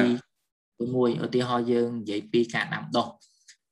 [0.94, 3.08] មួយឧទាហរណ៍យើងនិយាយពីការដាំដុះ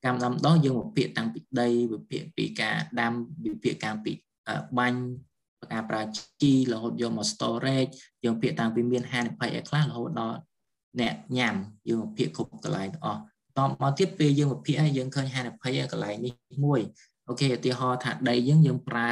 [0.05, 3.13] ការដាំដុះយើងវិភាគតាំងពីដីវិភាគពីការដាំ
[3.45, 4.11] វិភាគការពី
[4.77, 4.99] បាញ់
[5.73, 6.01] ការប្រើ
[6.41, 7.91] ជីរហូតយកមក storage
[8.23, 10.37] យើងភាគតាំងពីមានហានិភ័យឲ្យខ្លះរហូតដល់
[11.01, 11.55] អ្នកញ៉ាំ
[11.89, 13.21] យើងភាគគ្រប់កន្លែងទាំងអស់
[13.57, 16.33] តមកទៀតពេលយើងវិភាគហើយយើងឃើញហានិភ័យកន្លែងនេះ
[16.65, 16.81] មួយ
[17.29, 19.09] អូខេឧទាហរណ៍ថាដីយើងយើងប្រើ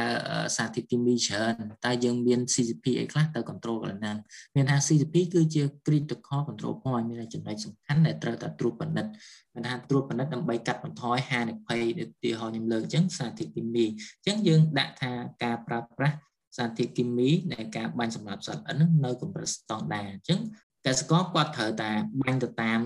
[0.56, 4.16] សារធាតុគីមីច្រើនតែយើងមាន CCP អីខ្លះទៅ control កន្លែងហ្នឹង
[4.54, 9.10] មានថា CCP គឺជា critical control point មានចំណុចសំខាន់ដែលត្រូវតែត្រួតពិនិត្យ
[9.54, 15.12] មានថាត្រួតពិនិត្យដើម្បីកាត់បន្ថយហានិភ័យឧទាហរណ៍ខ្ញុំលើកអញ្ចឹងសារធាតុគីមីអញ្ចឹងយើងដាក់ថា
[15.44, 16.16] ការប្រើប្រាស់
[16.56, 20.40] សារធាតុគីមីនៃការបាញ់សម្រាប់សត្វល្អិននៅកម្រិតស្តង់ដារអញ្ចឹង
[20.86, 21.90] កសិករគាត់ត្រូវតែ
[22.22, 22.80] បាញ់ទៅតាម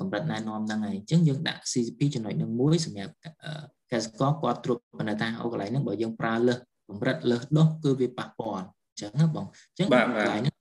[0.00, 3.12] កម្រិតណែនាំហ្នឹងហើយអញ្ចឹងយើងដាក់ CCP ចំណុចនឹងមួយសម្រាប់
[3.92, 6.58] កសិករគាត់ត្រួតពិនិត្យថាអូកន្លែងហ្នឹងបើយើងប្រើលើស
[6.88, 10.54] កម្រិតលើសដុសគឺវាប៉ះពាល់អញ្ចឹងណាបងអញ្ចឹងកន្លែងហ្នឹង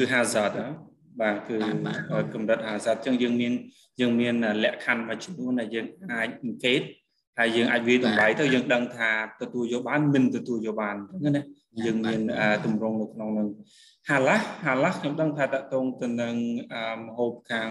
[0.00, 0.52] គឺ hazard
[1.20, 1.56] បាទគឺ
[2.34, 3.52] កម្រិត hazard អញ្ចឹងយើងមាន
[4.00, 6.80] យើងមានលក្ខខណ្ឌមួយចំនួនដែលយើងអាចអង្កេត
[7.38, 9.10] ហើយយើងអាចវាតម្លៃទៅយើងដឹងថា
[9.42, 11.42] ទទួលយកបានមិនទទួលយកបានអញ្ចឹងណា
[11.86, 12.20] យើងមាន
[12.64, 13.48] តម្រងនៅក្នុងនឹង
[14.10, 16.34] ហាឡាហាឡាខ្ញុំដឹងថាតកតងទៅនឹង
[16.98, 17.70] មហូបខាង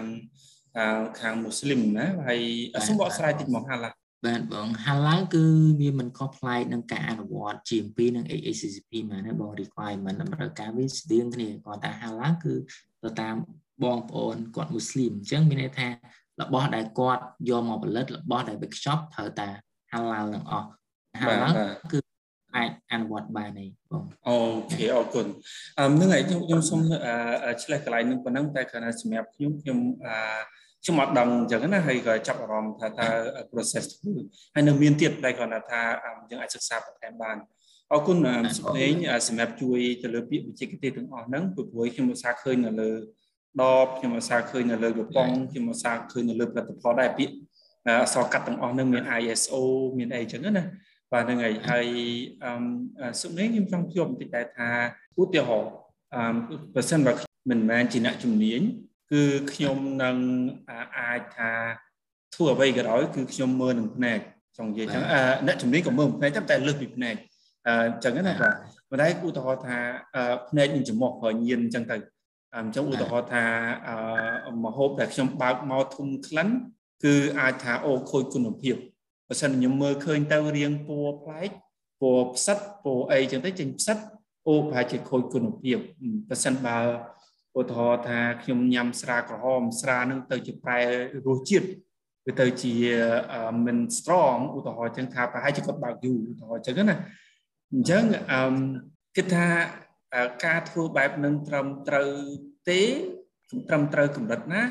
[1.20, 2.40] ខាងមូស្លីមណាហើយ
[2.86, 3.90] សូមបកស្រាយតិចមកហាឡា
[4.26, 5.44] បាទបងហាឡាគឺ
[5.80, 12.54] វាមិនខុសប្លែកនឹងការអនុវត្ត GMP និង AACCP មកណាបង requirement តម្រូវការវាស្តៀងគ្នាគាត់ថាហាឡាគឺ
[13.02, 13.36] ទៅតាម
[13.84, 15.88] បងប្អូនគាត់មូស្លីមអញ្ចឹងមានន័យថា
[16.40, 19.48] របស់ដែលគាត់យកមកផលិតរបស់ដែលវាខ្ចប់ត្រូវតែ
[19.92, 20.66] ហាឡាទាំងអស់
[21.20, 21.48] ហាឡា
[21.92, 21.98] គឺ
[22.56, 24.36] អាចអនុវត្តបានទេបងអូ
[24.74, 25.26] ខេអរគុណ
[25.78, 26.80] អឺនឹងហើយខ្ញុំខ្ញុំសូម
[27.62, 30.14] ឆ្លេះកន្លែងនឹងប៉ុណ្ណឹងតែគ្រាន់តែសម្រាប់ខ្ញុំខ្ញុំអឺ
[30.82, 33.08] ខ្ញុំអត់ដឹងអញ្ចឹងណាហើយក៏ចាប់អារម្មណ៍ថាតើ
[33.52, 34.12] process ធ្វើ
[34.54, 35.80] ហើយនៅមានទៀតតែគ្រាន់តែថា
[36.30, 37.36] យើងអាចសិក្សាបន្ថែមបាន
[37.92, 38.18] អរគុណ
[38.58, 38.92] សម្លេង
[39.28, 42.90] សម្រាប់ជួយទៅលើពាក្យវិជ្ជាទេសទាំងអស់ហ្នឹងព្រោះខ្ញុំឧស្សាហ៍ឃើញនៅលើ
[43.62, 47.34] ដបខ្ញុំឧស្សាហ៍ឃើញនៅលើកំប៉ុងខ្ញុំឧស្សាហ៍ឃើញនៅលើផលិតផលដែរពាក្យ
[47.86, 49.54] អក្សរកាត់ទាំងអស់នឹងមាន ISO
[49.98, 50.64] មានអីចឹងណា
[51.12, 51.86] បាទហ្នឹងហើយហើយ
[52.44, 54.68] អឺសុខនេះខ្ញុំចង់ជួបបន្តិចដែរថា
[55.20, 55.70] ឧទាហរណ៍
[56.14, 57.12] អឺបើសិនបើ
[57.50, 58.60] មិនមែនជាអ្នកជំនាញ
[59.12, 60.16] គឺខ្ញុំនឹង
[60.98, 61.50] អាចថា
[62.34, 64.18] ធ្វើអ្វីក៏ដោយគឺខ្ញុំមើលនឹងភ្នែក
[64.58, 65.02] ចង់និយាយចឹង
[65.46, 67.14] អ្នកជំនាញក៏មើលភ្នែកតែលើសពីភ្នែក
[67.66, 68.54] អញ្ចឹងណាបាទ
[68.90, 69.78] ប៉ុន្តែឧទាហរណ៍ថា
[70.50, 71.96] ភ្នែកនឹងចំមុះក៏ញៀនអញ្ចឹងទៅ
[72.56, 73.44] អញ្ចឹងឧទាហរណ៍ថា
[74.64, 76.48] មហូបដែលខ្ញុំបើកមកធំក្លិន
[77.04, 78.76] គឺអាចថាអូខូចគុណភាព
[79.28, 81.50] បើសិនខ្ញុំមើលឃើញទៅរៀងពណ៌ប្លែក
[82.00, 83.98] ពណ៌ផ្សិតពណ៌អីចឹងទៅចេញផ្សិត
[84.46, 85.78] អូប្រហែលជាខូចគុណភាព
[86.28, 86.78] បើសិនបើ
[87.58, 90.78] ឧទាហរណ៍ថាខ្ញុំញ៉ាំស្រាក្រហមស្រានឹងទៅជាប្រែ
[91.26, 91.66] រសជាតិ
[92.26, 92.74] វាទៅជា
[93.66, 96.96] មិន strong ឧទាហរណ៍ចឹងថាប្រហែលជាគាត់បើកយូរឧទាហរណ៍ចឹងណា
[97.72, 98.40] អញ្ចឹងអឺ
[99.16, 99.48] គិតថា
[100.44, 102.08] ការធ្វើបែបនឹងត្រឹមត្រូវ
[102.68, 102.80] ទេ
[103.68, 104.62] ត្រឹមត្រូវកម្រិតណា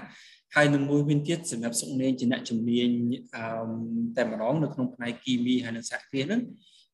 [0.55, 2.89] ហើយនឹងមួយវិញទៀតសម្រាប់សុខនាងជាអ្នកជំនាញ
[3.35, 3.43] អឺ
[4.15, 6.41] តែម្ដងនៅក្នុងផ្នែកគីមីហើយនិងសហគ្រាសហ្នឹង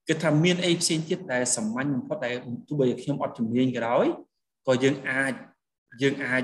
[0.07, 2.35] គឺថាមានអីផ្សេងទៀតដែលសាមញ្ញបំផុតដែល
[2.67, 4.05] ទោះបីខ្ញុំអត់ជំនាញក៏ដោយ
[4.67, 5.33] ក៏យើងអាច
[6.01, 6.43] យើងអាច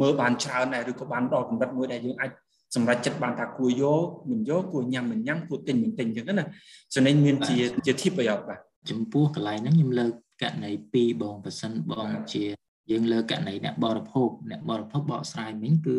[0.00, 2.30] មើលបានច្រើនដែរឬក៏បានដល់កម្រិតមួយដែលយើងអាច
[2.74, 6.46] សម្រាប់ចិត្តបានថាគួរយកមិនយកគួរញ៉ាំមិនញ៉ាំគួរទិញមិនទិញអញ្ចឹងណា
[6.94, 8.58] ចំណេញមានជាជាធៀបប្រយោជន៍បាទ
[8.90, 10.10] ចំពោះកន្លែងហ្នឹងខ្ញុំលើក
[10.42, 12.59] ករណី2បងប៉ះសិនបងជា
[12.90, 15.98] យើងលើករណីអ្នកបរិភោគអ្នកបរិភោគបកស្រាយមិញគឺ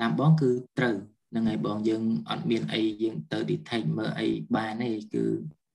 [0.00, 0.96] តាមបងគឺត្រូវ
[1.34, 5.24] នឹងហើយបងយើងអត់មានអីយើងទៅ detect មើលអីបានទេគឺ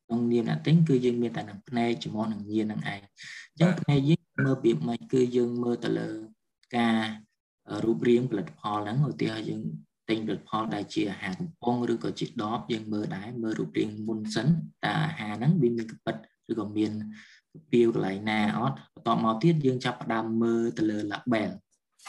[0.06, 6.10] ក្នុងនាមអ្នកទិញគឺយើងមានតែនឹងភ្នែកជាមួយនឹងញៀននឹងឯងអញ្ចឹងភ្នែកយើងមើលពីមិនគឺយើងមើលទៅលើ
[6.78, 6.98] ការ
[7.84, 9.62] រូបរាងផលិតផលហ្នឹងឧទាហរណ៍យើង
[10.10, 16.16] ទិញផលិតផលដែលជាអាហារកំប៉ុងឬក៏ជាដបយើងមើលដែរមើលរូបរាងមុនសិនតើអាហារហ្នឹងវាមានកពិត
[16.52, 16.92] ឬក៏មាន
[17.72, 21.50] ពីវកន្លែងណាអត់បន្តមកទៀតយើងចាប់ផ្ដើមមើលទៅលើ label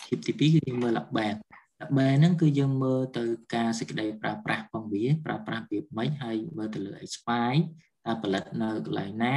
[0.08, 1.34] ជាទី2គឺយើងមើល label
[1.80, 3.24] label ហ្នឹងគឺយើងមើលទៅ
[3.54, 7.60] ការសេចក្តីប្រើប្រាស់ផងវាប្រើប្រាស់វាមិនហើយមើលទៅលើ expire
[8.06, 9.36] តើផលិតនៅកន្លែងណា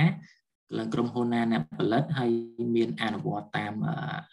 [0.78, 2.32] ឡើងក្រុមហ៊ុនណាអ្នកផលិតហើយ
[2.76, 3.74] មានអនុវត្តតាម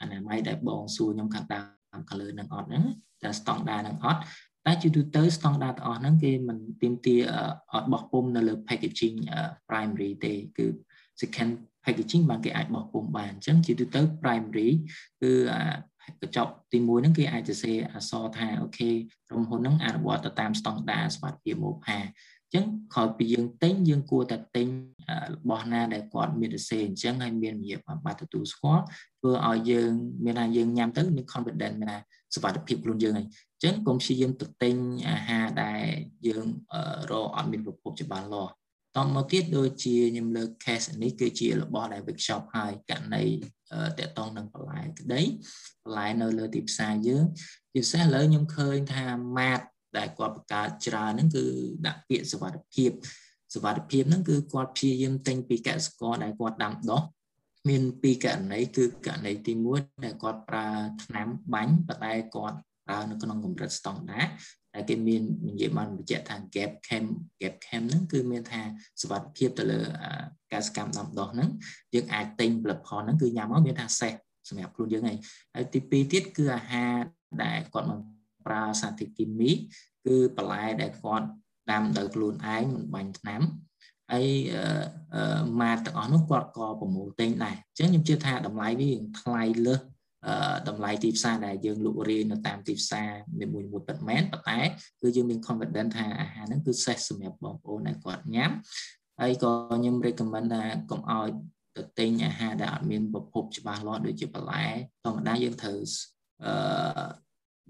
[0.00, 1.61] អនាម័យដែលបងសួរខ្ញុំខាងដើ
[1.98, 2.85] មខាងលើនឹងអត់ហ្នឹង
[3.22, 4.20] តែស្តង់ដារនឹងអត់
[4.66, 7.20] តែជាទូទៅស្តង់ដារទាំងអស់ហ្នឹងគេមិនទាមទារ
[7.72, 9.16] អត់បោះពុំនៅលើ packaging
[9.68, 10.66] primary ទេគឺ
[11.20, 11.53] second
[11.85, 14.68] packaging បានគេអាចបោះពុំបានអញ្ចឹងជាទូទៅ primary
[15.22, 15.33] គឺ
[16.20, 18.90] កញ្ចប់ទី1ហ្នឹងគេអាចសរសេរអក្សរថាអូខេ
[19.29, 24.68] ក្រុមហ៊ុនហ្នឹងអនុវត្តទៅតាមស្តង់ដារសុវត្ថិភាពម៉ូផាអញ្ចឹងក្រោយពីយើងទិញយើងគួរតែទិញ
[25.35, 28.83] របស់ណាដែលគាត់មានសរសេរអញ្ចឹងហើយមានវិញ្ញាបបានទទួលស្គាល់
[29.20, 29.90] ធ្វើឲ្យយើង
[30.25, 31.98] មានថាយើងញ៉ាំទៅមាន confidence មានថា
[32.35, 34.75] សុវត្ថិភាពខ្លួនយើងហើយអញ្ចឹងកុំព្យាយាមទៅទិញ
[35.11, 35.85] អាហារដែល
[36.27, 36.46] យើង
[37.11, 38.53] រកអត់មានប្រភពច្បាស់លាស់
[38.96, 43.24] តមកទៀតដូចជាខ្ញុំលើក case នេះគឺជារបស់ដែល workshop ហើយករណី
[43.98, 45.22] តកតងនឹងបន្លែក្តី
[45.85, 49.07] បន្លែនៅលើទីផ្សារយើងជាពិសេសឥឡូវខ្ញុំឃើញថា
[49.38, 49.61] ម៉ាត
[49.98, 51.44] ដែលគាត់បង្កើតច្រើនហ្នឹងគឺ
[51.87, 52.90] ដាក់ពាក្យសុវត្ថិភាព
[53.55, 57.02] សុវត្ថិភាពហ្នឹងគឺគាត់ព្យាយាមទិញពីកសិករដែលគាត់ដាំដុះ
[57.68, 60.68] មានពីរករណីគឺករណីទី1ដែលគាត់ប្រើ
[61.05, 64.24] ថ្នាំបាញ់ប៉ុន្តែគាត់ប្រើនៅក្នុងកម្រិតស្តង់ដារ
[64.74, 67.04] ដែលគេមាននិយាយបានបញ្ជាក់ថា gap cam
[67.40, 68.62] gap cam ហ្នឹងគឺមានថា
[69.00, 69.80] សុវត្ថិភាពទៅលើ
[70.52, 71.48] ការសកម្មដាំដុះហ្នឹង
[71.94, 74.12] យើងអាចទិញផលិតផលហ្នឹងគឺញ៉ាំមកមានថាសេះ
[74.48, 75.18] សម្រាប់ខ្លួនយើងហើយ
[75.54, 76.94] ហើយទី2ទៀតគឺអាហារ
[77.44, 78.00] ដែលគាត់មក
[78.46, 79.50] ប្រើសារធាតុគីមី
[80.06, 81.26] គឺបន្លែដែលគាត់
[81.70, 83.42] ដាំដោយខ្លួនឯងមិនបាញ់ថ្នាំ
[84.11, 84.26] ហើយ
[85.61, 89.80] ម៉ាតទាំងអស់នោះគាត់ក៏ប្រមូលទិញដែរអញ្ចឹងខ្ញុំជឿថាតម្លៃវាថ្លៃលើស
[90.68, 93.08] តម្លៃទីផ្សារដែលយើងលក់រាយនៅតាមទីផ្សារ
[93.54, 94.61] មួយមួយពិតមែនប៉ុន្តែ
[95.00, 98.50] គឺយើងមាន confidence ថាអាហារហ្នឹងគឺសេះសម្រាប់បងប្អូនដែលគាត់ញ៉ាំ
[99.20, 101.28] ហើយក៏ខ្ញុំ recommend ថាកុំឲ្យ
[101.76, 104.64] ទៅទិញអាហារដែលអត់មានប្រភពច្បាស់លាស់ដូចជាបន្លែ
[105.04, 105.78] ធម្មតាយើងត្រូវ
[106.44, 106.52] អឺ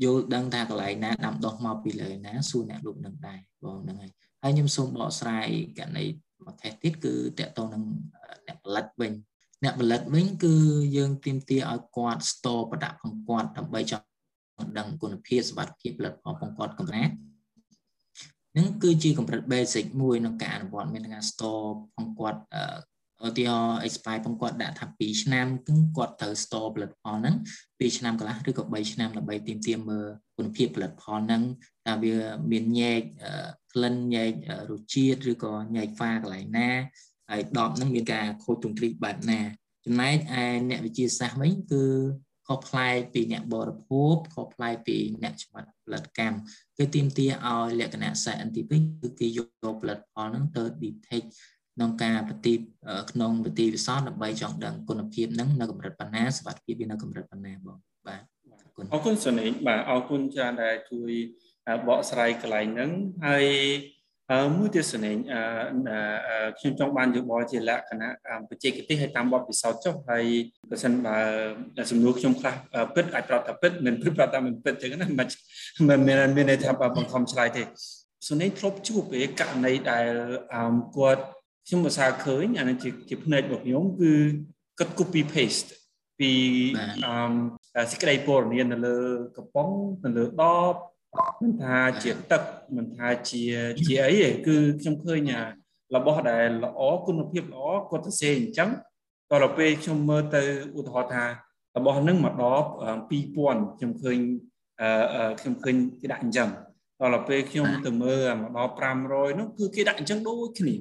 [0.03, 4.13] យល់ដឹងថាកន្លែងណាដាំដុះមកពីលើណាសួរអ្នកលក់នឹងដែរបងហ្នឹងហើយ
[4.43, 6.05] ហើយខ្ញុំសូមបកស្រាយករណី
[6.45, 7.83] មួយខេសទៀតគឺតកតងនឹង
[8.47, 9.13] អ្នកផលិតវិញ
[9.64, 10.56] អ្នកផលិតវិញគឺ
[10.98, 14.06] យើងទាមទារឲ្យគាត់ store product ของគាត់ដើម្បីចង់
[14.78, 17.04] ដឹងគុណភាពសុវត្ថិភាពផលិតផលของគាត់កម្រា
[18.58, 22.42] នឹងគឺជាកម្រិត basic មួយក្នុងការអនុវត្តមានការ store ของគាត់
[23.28, 27.36] ឧទាហរណ៍ expire ផងគាត់ដាក់ថា2ឆ្នាំគឺគាត់ត្រូវ store ផលិតផលហ្នឹង
[27.80, 30.08] 2ឆ្នាំកន្លះឬក៏3ឆ្នាំដើម្បីទាមទារមើល
[30.38, 31.44] គុណភាពផលិតផលហ្នឹង
[31.88, 32.16] តើវា
[32.52, 33.02] មានញែក
[33.74, 34.32] ក្លិនញែក
[34.72, 36.70] រសជាតិឬក៏ញែកហ្វាកន្លែងណា
[37.33, 39.41] ហើយដបហ្នឹងមានការខូចទ្រង់ទ្រីបែបណា
[39.85, 41.85] ចំណែកឯអ្នកវិទ្យាសាស្ត្រវិញគឺ
[42.49, 46.37] ខុសប្លែកពីអ្នកបរិភោគខុសប្លែកពីអ្នកច្បាប់ផលិតកម្ម
[46.79, 49.49] គឺទីមទាឲ្យលក្ខណៈ scientific គឺគេយក
[49.83, 51.27] ផលិតផលហ្នឹងទៅ detect
[51.75, 52.59] ក្នុងការប្រទីប
[53.13, 58.23] ក្នុងប្រទីវិសោធដើម្បីចង់ដឹងគុណភាពហ្នឹងនៅកម្រិតប៉ុណ្ណាសុវត្ថិភាពវានៅកម្រិតប៉ុណ្ណាបងបាទ
[58.77, 61.13] គុណអរគុណសនេបាទអរគុណច្រើនដែលជួយ
[61.89, 62.91] បកស្រាយកន្លែងហ្នឹង
[63.27, 63.47] ហើយ
[64.57, 65.11] មួយទៀតសនេ
[66.59, 68.11] ខ្ញុំចង់បានយោបល់ជាលក្ខណៈ
[68.49, 70.25] បច្ចេកទេសហើយតាមបទពិសោធន៍ចុះហើយ
[70.71, 71.17] បើសិនបើ
[71.91, 72.55] សំណួរខ្ញុំខ្លះ
[72.95, 75.29] ពិតអាចប្រាប់ថាពិតមិនពិតប្រាប់ថាមិនពិតចឹងណាមិន
[75.89, 77.63] មិនមានមានន័យថាបង្ខំឆ្លើយទេ
[78.29, 80.07] សនេធ្លាប់ជួបពេលករណីដែល
[80.97, 81.25] គាត់
[81.67, 84.13] ខ្ញុំឧស្សាហ៍ឃើញអានេះជាជាផ្នែករបស់ខ្ញុំគឺ
[84.79, 85.69] គាត់ copy paste
[86.19, 86.33] ពី
[87.07, 88.97] អឺសេចក្តីព័ត៌មាននៅលើ
[89.37, 89.69] កំប៉ុង
[90.05, 90.75] នៅលើដប
[91.43, 92.43] មិនថាជាទឹក
[92.77, 93.43] មិនថាជា
[93.87, 95.31] ជាអីទេគឺខ្ញុំឃើញ
[95.95, 98.71] របស់ដែលល្អគុណភាពល្អគាត់ទៅសេអញ្ចឹង
[99.31, 100.43] តទៅពេលខ្ញុំមើលទៅ
[100.79, 101.25] ឧទាហរណ៍ថា
[101.77, 102.65] របស់ហ្នឹងមកដប
[103.11, 104.19] 2000ខ្ញុំឃើញ
[105.41, 108.73] ខ្ញុំឃើញគេដាក់អញ្ចឹងតទៅពេលខ្ញុំទៅមើលមកដល់
[109.07, 110.75] 500នោះគឺគេដាក់អញ្ចឹងដូចគ្នា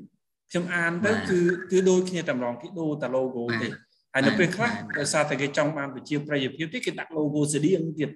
[0.52, 1.40] ខ្ញុំអានទៅគឺ
[1.72, 3.68] គឺដូចគ្នាតែម្ដងគេដូរតែ logo ទេ
[4.14, 8.10] ហើយនៅពេលខ្លះដោយសារតែគេចង់បានប្រជាប្រិយភាពទេគេដាក់ logo ស្តៀងទៀត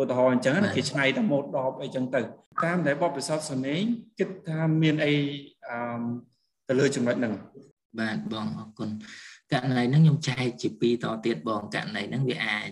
[0.00, 2.20] ឧទាហរណ៍អញ្ចឹងគេឆ្នៃតែម៉ូតដបអីចឹងទៅ
[2.64, 3.82] តាមដែលបបិសោតសនេង
[4.18, 5.14] គិតថាមានអី
[5.68, 6.02] អឺ
[6.68, 7.34] ទៅលើចំណុចហ្នឹង
[8.00, 8.90] បាទបងអរគុណ
[9.52, 12.68] ករណីហ្នឹងខ្ញុំចែកជាពីរតទៀតបងករណីហ្នឹងវាអាច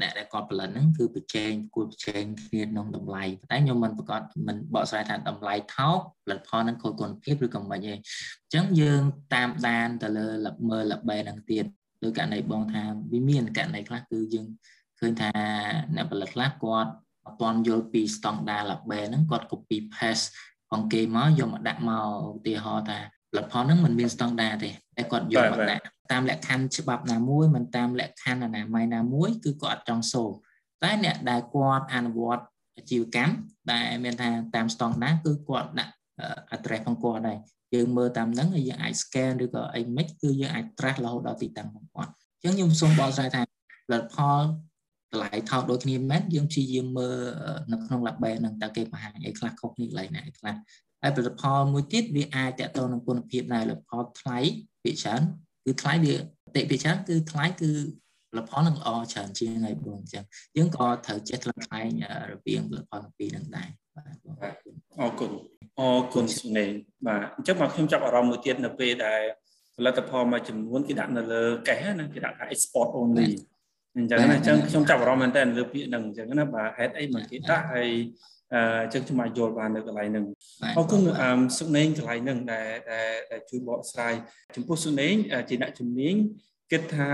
[0.00, 9.02] អ្នកដែលគាត់ផលិតហ្នឹងគឺប្រជែងគួរប្រជែងគ្នាក្នុងតម្លៃតែខ្ញុំមិនប្រកាសមិនបកស្រាយថាតម្លៃថោកផលិតផលហ្នឹងខូចគុណភាពឬក៏មិនទេអញ្ចឹងយើង
[9.34, 10.26] តាមដានទៅលើ
[10.68, 11.64] មើលល្បែហ្នឹងទៀត
[12.02, 14.46] ដោយករណីបងថាវាមានករណីខ្លះគឺយើង
[15.00, 15.30] ឃើញថា
[15.94, 16.90] អ្នកផលិតខ្លះគាត់
[17.26, 20.26] អត់ទាន់យល់ពីស្តង់ដារ label ហ្នឹងគាត់ copy paste
[20.70, 22.98] ផងគេមកយកមកដាក់មកឧទាហរណ៍ថា
[23.30, 25.82] ផលិតផលហ្នឹងมันមានស្តង់ដារទេតែគាត់យកមកដាក់
[26.12, 30.30] តាមលក្ខខណ្ឌច្បាប់ណាមួយមិនតាមលក្ខខណ្ឌអនាម័យណាមួយគឺគាត់អត់ចង់សូម
[30.82, 32.44] តែអ្នកដែលគាត់អនុវត្ត
[32.76, 33.34] អាជីវកម្ម
[33.72, 35.92] ដែលមានថាតាមស្តង់ដារគឺគាត់ដាក់
[36.56, 37.38] address ផងគាត់ដែរ
[37.74, 42.10] យើងមើលតាមហ្នឹងហើយយើងអាច scan ឬក៏អីមិនគឺយើងអាច track រហូតដល់ទីតាំងផងគាត់
[42.42, 43.42] អញ្ចឹងខ្ញុំសូមបកស្រាយថា
[43.86, 44.42] ផលិតផល
[45.12, 47.16] តម្លៃថោកដូចគ្នាមែនយើងព្យាយាមមើល
[47.72, 50.54] នៅក្នុង label ហ្នឹងតើគេបង្ហាញអីខ្លះខុសគ្នាកន្លែងណាអីខ្លះ
[51.02, 54.38] ហើយផលិតផលមួយទៀតវាអាចតកតនឹងគុណភាពដែរផលិតផលថ្លៃ
[54.82, 55.22] ពីច្រើន
[55.64, 56.14] គឺថ្លៃវា
[56.56, 57.70] តិពីច្រើនគឺថ្លៃគឺ
[58.30, 60.24] ផលិតផលនឹងល្អច្រើនជាងហើយបងអញ្ចឹង
[60.56, 61.88] យើងក៏ត្រូវចេះថ្លឹងថ្លែង
[62.32, 64.16] រវាងផលិតផលទាំងពីរនឹងដែរបាទ
[65.00, 65.30] អរគុណ
[65.80, 66.66] អរគុណសុនេ
[67.06, 69.20] បាទអញ្ចឹងមកខ្ញុំចាប់អារម្មណ៍មួយទៀតនៅពេលដែល
[69.76, 73.28] ផលិតផលមួយចំនួនគេដាក់នៅលើកេះណាគេដាក់ថា export only
[73.96, 77.90] អញ្ចឹងណាអញ្ចឹងខ្ញុំចាប់អារម្មណ៍មែនតើលើពាក្យហ្នឹងអញ្ចឹងណាបាទហេតុអីមកគេដាក់ហើយ
[78.52, 80.24] អញ្ចឹងខ្ញុំអាចយល់បាននៅកន្លែងហ្នឹង
[80.76, 81.28] អរគុណអឺ
[81.58, 82.68] សុនេងកន្លែងហ្នឹងដែល
[83.30, 84.14] ដែលជួយបកស្រាយ
[84.54, 85.14] ចំពោះសុនេង
[85.48, 86.14] ជាអ្នកជំនាញ
[86.72, 87.10] គិតថា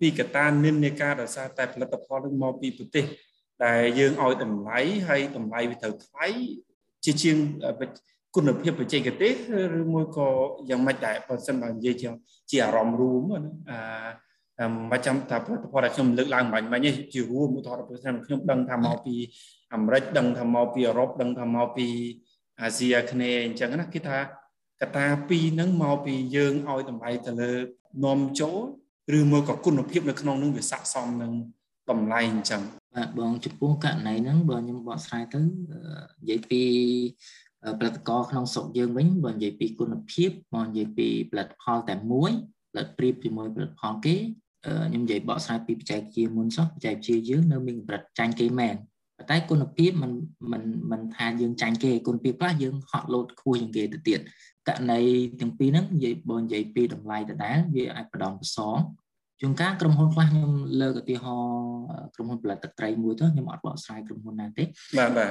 [0.00, 3.04] ពីកតានិន្នាការដោយសារតែផលិតផលនឹងមកពីប្រទេស
[3.64, 6.26] ដែលយើងឲ្យតម្លៃហើយតម្លៃវាត្រូវថ្លៃ
[7.04, 7.36] ជាជាង
[8.36, 9.32] គុណភាពបច្ចេកទេស
[9.78, 10.28] ឬមួយក៏
[10.70, 12.08] យ៉ាងម៉េចដែរបើសិនបើនិយាយជា
[12.50, 13.40] ជាអារម្មណ៍រួមណា
[13.70, 13.78] អា
[14.90, 17.94] មិនចាំថាផលិតផលដែលខ្ញុំលើកឡើងបាញ់បាញ់នេះជារួមឧទាហរណ៍ទៅ
[18.26, 19.14] ខ្ញុំដឹងថាមកពី
[19.74, 21.86] អាមេរិកដឹងថាមកពីអឺរ៉ុបដឹងថាមកពី
[22.60, 24.18] អាស៊ីអាគ្នេយ៍អញ្ចឹងណាគឺថា
[24.80, 27.52] កត្តាពីរហ្នឹងមកពីយើងឲ្យតម្លៃទៅលើ
[28.04, 28.58] នាំចូល
[29.18, 31.32] ឬមកក៏គុណភាពនៅក្នុងនឹងវាស័ក្តិសមនឹង
[31.90, 32.62] តម្លៃអញ្ចឹង
[32.94, 36.62] បាទបងចំពោះករណីហ្នឹងបើខ្ញុំបកស្រាយទៅនិយាយពី
[37.78, 42.30] ផលិតករក្នុងស្រុកយើងវិញបើនិយាយពីគុណភាពបើនិយាយពីផលិតផលតែមួយ
[42.70, 44.16] ផលិតប្រៀបជាមួយផលិតផលគេ
[44.65, 48.75] ខ្ញុំនិយាយបកស្រាយពីបច្ចេកវិទ្យាមុនសោះបច្ចេកវិទ្យាយើងនៅមានកម្រិតចាញ់គេមែន
[49.29, 50.11] តែគុណភាពมัน
[50.51, 54.19] มันมันថាយើងចាញ់គេគុណភាពខ្លះយើងហត់លោតខ្ពស់ជាងគេទៅទៀត
[54.67, 54.99] ករណី
[55.41, 58.77] ទាំងពីរហ្នឹងនិយាយបើនិយាយពីតម្លៃដដែលវាអាចបដងប្រសង
[59.41, 61.63] ជួនកាលក្រុមហ៊ុនខ្លះខ្ញុំលើកឧទាហរណ៍
[62.15, 64.63] ក្រុមហ៊ុនផលិតទឹកត្រីមួយទៅខ្ញុំអត់បកស្រាយក្រុមហ៊ុនណាទេ
[64.97, 65.29] បាទបាទ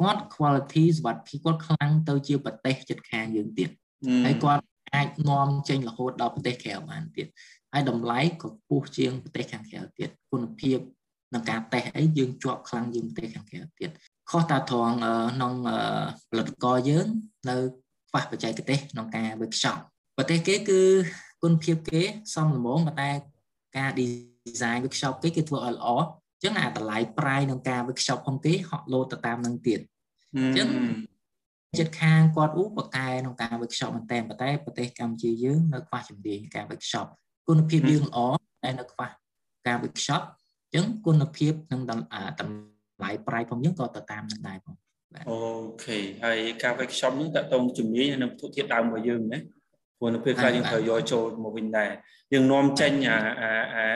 [0.00, 3.70] គាត់ quality សុវត្ថិភាពគាត់ខ្លាំងទៅជាប្រទេសជិតខាងយើងទៀត
[4.24, 7.26] ហើយគាត់អាចនាំចេញរហូតដល់ប្រទេសក្រៅបានទៀត
[7.73, 10.79] ហើយតម្លៃក៏ខ្ពស់ជាងប្រទេសខាងក្រៅទៀតគុណភាព
[11.33, 13.89] នឹងការតេស្តអីយើងជាប់ខ្លាំងជាងប្រទេសខាងក្រៅទៀត
[14.29, 14.95] ខុសតាត្រង់
[15.35, 15.53] ក្នុង
[16.29, 17.05] ផលិតករយើង
[17.49, 17.55] នៅ
[18.09, 19.77] ខ្វះបច្ចេកទេសក្នុងការ workshop
[20.17, 20.81] ប្រទេសគេគឺ
[21.43, 22.01] គុណភាពគេ
[22.35, 23.09] សមល្មមតែ
[23.77, 25.99] ការ design workshop គេគេធ្វើឲ្យល្អអ
[26.39, 29.79] ញ្ចឹងអាតម្លៃប្រាយក្នុងការ workshop ផងគេហក់លោតទៅតាមនឹងទៀត
[30.35, 30.67] អញ្ចឹង
[31.79, 37.07] ចិត្តខាងគាត់ឧបកែក្នុងការ workshop មែនតើប៉ុន្តែប្រទេសកម្ពុជាយើងនៅខ្វះជំនាញការ workshop
[37.47, 38.19] គុណភាពយើងល្អ
[38.63, 39.09] តែនៅខ្វះ
[39.67, 40.21] ការ workshop
[40.73, 44.75] អញ្ចឹងគុណភាពនិងតម្លៃប្រាយផងយើងក៏ទៅតាមនឹងដែរផង
[45.29, 45.37] អូ
[45.85, 49.39] ខេហើយការ workshop នេះតើតងជំនាញនិងពុទ្ធធាតុដើមរបស់យើងណា
[49.97, 51.91] ព្រោះនៅពេលខ្លះយើងត្រូវយកចូលមកវិញដែរ
[52.33, 53.17] យើងនាំចេញអា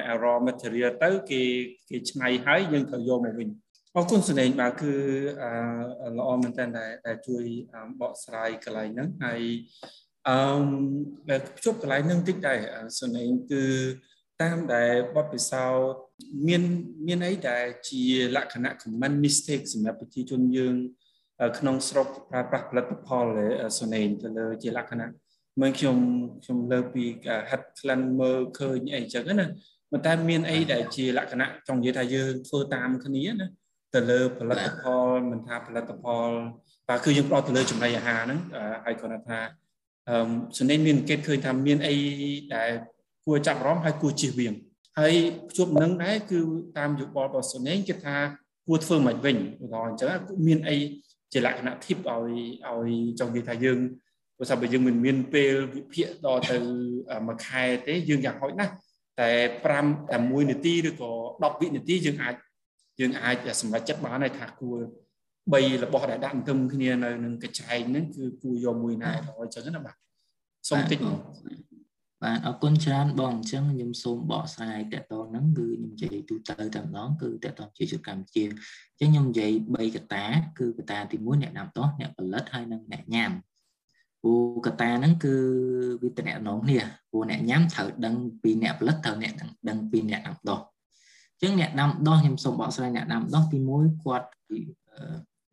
[0.08, 1.42] អា raw material ទៅគេ
[1.90, 3.50] គេឆ្នៃហើយយើងត្រូវយកមកវិញ
[3.96, 4.94] អរគុណសនេងបាទគឺ
[6.18, 6.66] ល្អមែនតើ
[7.08, 7.44] ដែលជួយ
[8.02, 9.42] បកស្រាយកន្លែងហ្នឹងហើយ
[10.28, 12.60] អឺជប់កន្លែងហ្នឹងតិចដែរ
[13.00, 13.64] សនេងគឺ
[14.42, 15.96] តាមដែលបទពិសោធន៍
[16.48, 16.64] មាន
[17.08, 18.04] មានអីដែលជា
[18.36, 20.76] លក្ខណៈ common mistake សម្រាប់ប្រជាជនយើង
[21.60, 23.26] ក្នុងស្រុកប្រើប្រាស់ផលិតផល
[23.80, 25.10] សូនេនទៅលើជាលក្ខណៈ
[25.62, 25.98] មើលខ្ញុំ
[26.44, 27.04] ខ្ញុំលើពី
[27.50, 29.48] ហាត់ក្លិនមើលឃើញអីចឹងណា
[29.92, 33.48] ប៉ុន្តែមានអីដែលជាលក្ខណៈចង់និយាយថាយើងធ្វើតាមគ្នាណា
[33.96, 36.30] ទៅលើផលិតផលមិនថាផលិតផល
[36.88, 38.40] បាទគឺយើងផ្ដោតទៅលើចំណីអាហារហ្នឹង
[38.86, 39.65] ហើយគាត់ថាអឺ
[40.58, 41.96] សនេនមានអង្កេតឃើញថាមានអី
[42.56, 42.70] ដែល
[43.26, 44.54] គួរចាប់អារម្មណ៍ហើយគួរជៀសវាង
[45.00, 45.14] ហើយ
[45.58, 46.40] ជួបនឹងដែរគឺ
[46.78, 48.16] តាមយោបល់របស់សនេនគេថា
[48.68, 50.10] គួរធ្វើមិនវិញឧទាហរណ៍អញ្ចឹង
[50.48, 50.76] មានអី
[51.34, 52.34] ជាលក្ខណៈ tip ឲ្យ
[52.68, 53.80] ឲ្យចង់និយាយថាយើង
[54.38, 56.58] ព្រោះថាបើយើងមិនមានពេលវិភាគដល់ទៅ
[57.28, 58.74] មួយខែទេយើងយ៉ាងហោចណាស់
[59.22, 59.32] តែ
[59.70, 62.36] 5តែ1នាទីឬក៏10វិនាទីយើងអាច
[63.00, 64.80] យើងអាចសម្រេចចិត្តបានហើយថាគួរ
[65.54, 69.96] 3របស់ដែលដាក់ទន្ទឹមគ្នានៅនឹងកញ្ឆែងហ្នឹងគឺគួរយកមួយណាទៅអញ្ចឹងណាបាទ
[70.70, 71.00] សូមតិច
[72.24, 80.26] បាទអរគុណច្រើនបងអញ្ចឹងខ្ញុំសូមបកស្រាយតកតងហ្នឹងគឺខ្ញុំនិយាយទូទៅតែម្ដងគឺតកតងជាយុទ្ធកម្ពុជាអញ្ចឹងខ្ញុំនិយាយ3កតា
[80.60, 83.32] គឺកតាទី1អ្នកដាំដុះអ្នកផលិតហើយនិងអ្នកញ៉ាំ
[84.22, 85.36] ព្រោះកតាហ្នឹងគឺ
[86.02, 86.80] វាតំណែងគ្នា
[87.10, 89.34] ព្រោះអ្នកញ៉ាំត្រូវដឹងពីអ្នកផលិតត្រូវអ្នក
[89.70, 90.60] ដឹងពីអ្នកដាំដុះ
[91.32, 94.28] អញ្ចឹងអ្នកដាំដុះខ្ញុំសូមបកស្រាយអ្នកដាំដុះទី1គាត់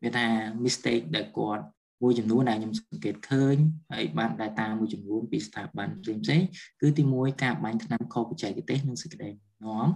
[0.03, 0.25] វាថា
[0.63, 1.63] mistake ដែលគាត់
[2.01, 3.55] មួយចំនួនដែលខ្ញុំសង្កេតឃើញ
[3.93, 6.41] ហើយបាន data មួយចំនួនពីស្ថាប័នផ្សេងផ្សេង
[6.81, 9.29] គឺទី1ការបាញ់ថ្នាំខុសបច្ចេកទេសនិងសេចក្តី
[9.65, 9.87] នាំ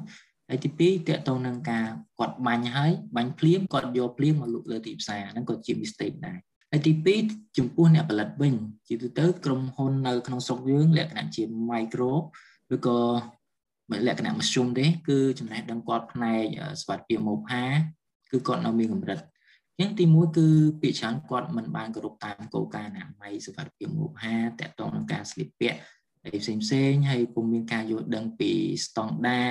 [0.49, 1.85] ហើយទី2តកតងនឹងការ
[2.19, 6.37] គាត់បាញ់ហើយបាញ់ភ្លាមគាត់យកភ្លាមមកលក់លើទីផ្សារហ្នឹងក៏ជា mistake ដែរ
[6.71, 6.91] ហើយទី
[7.25, 8.55] 2ចំពោះអ្នកផលិតវិញ
[8.87, 12.11] ជាទូទៅក្រុមហ៊ុននៅក្នុងស្រុកយើងលក្ខណៈជា micro
[12.75, 12.99] ឬក៏
[14.07, 16.43] លក្ខណៈមធ្យមទេគឺចំណេះដឹងគាត់ផ្នែក
[16.81, 17.63] សវត្ថភាពម៉ូផា
[18.31, 19.19] គឺគាត់នៅមានកម្រិត
[19.79, 20.47] អញ្ចឹងទី1គឺ
[20.81, 25.79] ពាក្យច្រើនគាត់មិនបានគោរពតាមគោលការណ៍អនាម័យសុខភាពមុខហាតកតងនឹងការស្លៀកពាក់
[26.23, 28.51] ហើយផ្សេងផ្សេងហើយពុំមានការយល់ដឹងពី
[28.85, 29.43] ស្តង់ដា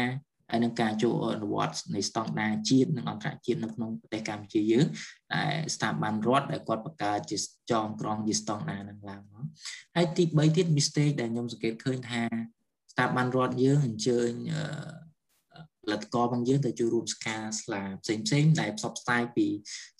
[0.50, 4.86] ហើយនឹងការចូលអនុវត្តនៃស្តង់ដាជាតិនិងអន្តរជាតិនៅក្នុងប្រទេសកម្ពុជាយើង
[5.34, 7.36] ដែលស្ថាប័នរដ្ឋដែលគាត់បង្កើតជា
[7.70, 9.46] ចងក្រងជាស្តង់ដានឹងឡើងមក
[9.96, 12.22] ហើយទី3ទៀត mistake ដែលខ្ញុំសង្កេតឃើញថា
[12.92, 14.30] ស្ថាប័នរដ្ឋយើងអញ្ជើញ
[15.86, 19.46] ផលិតកររបស់យើងទៅចូលរួមស្ការស្លាផ្សេងផ្សេងដែលផ្សព្វផ្សាយពី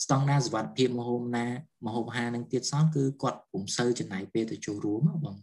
[0.04, 1.46] ស្តង់ដារសុវត្ថិភាពមហោមណា
[1.86, 5.36] មហោមហានឹងទៀតសោះគឺគាត់ពុំសូវចំណាយពេលទៅចូលរួមបង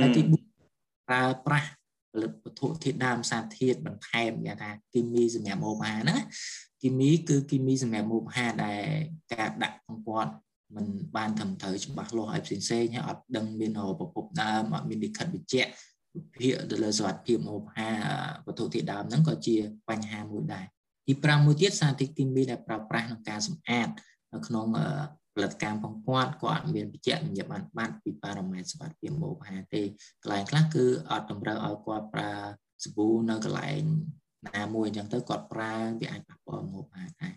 [0.00, 0.22] ហើយទី
[0.70, 1.68] 4ប្រើប្រាស់
[2.12, 6.16] ផលិតវត្ថុធាតុដើមសារធាតុបន្ថែមគេថាគីមីសម្រាប់មហោមហាណា
[6.82, 8.82] គីមីគឺគីមីសម្រាប់មហោមហាដែល
[9.34, 10.32] ការដាក់ក្នុងគាត់
[10.76, 10.86] มัน
[11.16, 15.70] បានធ្វើត្រូវច្បាស់លាស់ឲ្យផ្សេងផ្សេងហើយអត់ដឹងមានប្រភពដើមអត់មានលិខិតបញ្ជាក់
[16.36, 17.98] ភាគទៅលើសវត្ថភាពម្ហូបអាហារ
[18.46, 19.56] វត្ថុធាតុដើមហ្នឹងក៏ជា
[19.88, 20.66] បញ្ហាមួយដែរ
[21.06, 23.88] ទី5មួយទៀតសារធាតុគីមីដែលប្រើប្រាស់ក្នុងការសម្អាត
[24.32, 24.66] នៅក្នុង
[25.34, 29.82] ផលិតកម្មផងគាត់គាត់មានបញ្ជាក់បញ្ញត្តិបានបាត់ពីប៉ារ៉ាម៉ែត្រសវត្ថភាពម្ហូបអាហារទេ
[30.22, 32.30] កន្លែងខ្លះគឺអត់តម្រូវឲ្យគាត់ប្រើ
[32.84, 33.82] សាប៊ូនៅកន្លែង
[34.48, 37.34] ណាមួយអញ្ចឹងទៅគាត់ប្រើវាអាចប៉ះពាល់ម្ហូបអាហារដែរ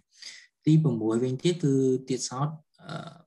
[0.65, 1.73] ទី6វិញទៀតគឺ
[2.09, 2.49] ទៀតសោត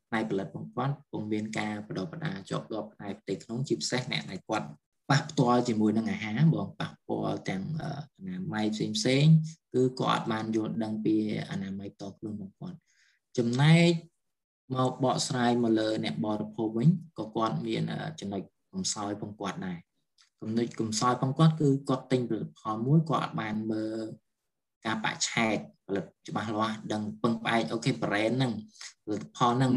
[0.08, 4.68] ផ្នែកផលិតផងគាត់ពុំមានការបដិបដាជាប់លាប់ផ្នែកផ្ទៃក្នុងជាពិសេសអ្នកដែលគាត់
[5.10, 7.84] ប៉ះផ្ទាល់ជាមួយនឹងអាហារបងប៉ះពាល់ទាំងអ
[8.26, 9.24] នាម័យផ្សេងផ្សេង
[9.74, 11.14] គឺគាត់អត់បានយល់ដឹងពី
[11.50, 12.78] អនាម័យតខ្លួនរបស់គាត់
[13.38, 13.90] ចំណែក
[14.74, 17.82] មកបកស្រាយមកលើអ្នកបរិភោគវិញក៏គាត់មាន
[18.20, 18.42] ចំណុច
[18.72, 19.78] កំសោយផងគាត់ដែរ
[20.40, 24.04] ចំណុចកំសោយផងគាត់គឺគាត់ទិញផលិតផលមួយគាត់អត់បានមើល
[24.86, 28.52] ការបច្ឆេកផលិតច្បាស់លាស់ដឹងពឹងផ្អែកអូខេ brand ហ្នឹង
[29.04, 29.72] ផលិតផលហ្នឹង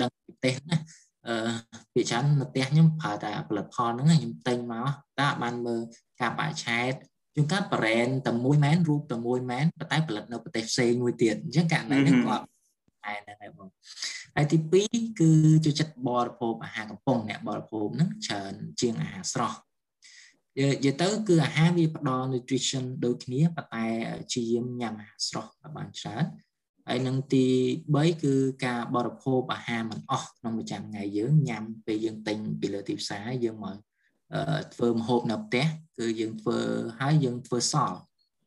[0.00, 0.78] ដឹងប្រទេសណា
[1.28, 1.50] អឺ
[1.94, 4.88] ពីច្រើននៅផ្ទះខ្ញុំប្រើតែផលិតផលហ្នឹងខ្ញុំទិញមក
[5.18, 5.80] តែអត់បានមើល
[6.20, 6.92] ការបាក់ឆែត
[7.34, 12.44] ជួនកាល brand តែមួយមែនរូបតែមួយមែនប៉ុន្តែផលិតនៅប្រទេសផ្សេងមួយទៀតអញ្ចឹងករណីនេះគាត់
[13.04, 13.68] តែហ្នឹងហើយបង
[14.36, 15.30] ហើយទី2គឺ
[15.64, 19.58] ចូលចិត្តបរិភោគអាហារកំប៉ុងអ្នកបរិភោគហ្នឹងច្រើនជាងអាហារស្រស់
[20.58, 23.86] និយាយទៅគឺអាហារវាផ្ដល់ nutrition ដូចគ្នាប៉ុន្តែ
[24.32, 26.24] ជាយាមញ៉ាំអាហារស្រស់បានច្រើន
[26.88, 27.46] ហើយនឹងទី
[27.86, 33.76] 3គឺការបរិភោគអាហារមិនអស់ក្នុងប្រចាំថ្ងៃយើងញ៉ាំពេលយើងទិញពីលើទីផ្សារយើងមក
[34.74, 35.66] ធ្វើម្ហូបនៅផ្ទះ
[35.98, 36.58] គឺយើងធ្វើ
[37.00, 37.98] ហើយយើងធ្វើសល់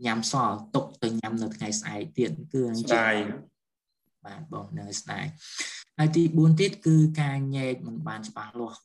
[0.06, 3.16] ញ៉ាំសល់ទុកទៅញ៉ាំនៅថ្ងៃស្អែកទៀតគឺស្ដាយ
[4.26, 5.26] បាទបងនៅស្ដាយ
[5.98, 8.80] ហើយទី4ទៀតគឺការញែកមិនបានច្បាស់លាស់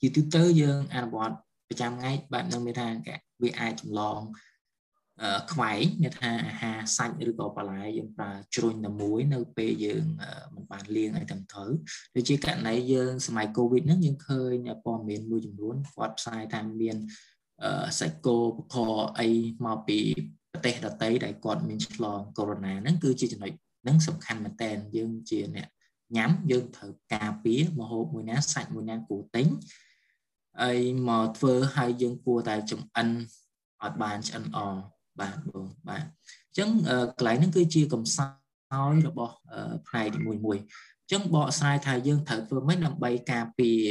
[0.00, 1.36] ជាទូទៅយើងអនុវត្ត
[1.68, 2.88] ប្រចាំថ្ងៃបែបនឹងមានថា
[3.42, 4.20] វាអាចចម្លង
[5.52, 10.04] ខ្វែងមានថាអាហារសាច់ឬក៏បន្លែយើងប្រើជ្រុញតែមួយនៅពេលយើង
[10.54, 11.70] មិនបានលាងឲ្យត្រឹមត្រូវ
[12.16, 16.96] ដូចជាករណីយើងសម័យកូវីដហ្នឹងយើងឃើញព័ត៌មានមួយចំនួនគាត់ផ្សាយថាមាន
[17.98, 18.76] សាច់គោបខ
[19.18, 19.28] អី
[19.66, 19.98] មកពី
[20.52, 23.52] ប្រទេសដទៃដែលគាត់មានឆ្លងកូវីដហ្នឹងគឺជាចំណុច
[23.82, 25.68] ហ្នឹងសំខាន់មែនតើយើងជាអ្នក
[26.16, 29.46] ញ៉ាំយើងត្រូវការពារមហូបមួយណាសាច់មួយណាគួរទិញ
[30.62, 33.08] ហើយមកធ្វើឲ្យយើងគួរតែចំអិន
[33.82, 34.58] អត់បានឆ្អិនអ
[35.20, 36.68] បាទបងបាទអញ្ចឹង
[37.18, 38.26] កន្លែងហ្នឹងគឺជាកំសោ
[38.92, 39.34] យរបស់
[39.88, 40.58] ផ្នែកទីមួយមួយ
[41.02, 43.82] អញ្ចឹងបកស្រាយថាយើងត្រូវធ្វើម៉េចដើម្បីការពារ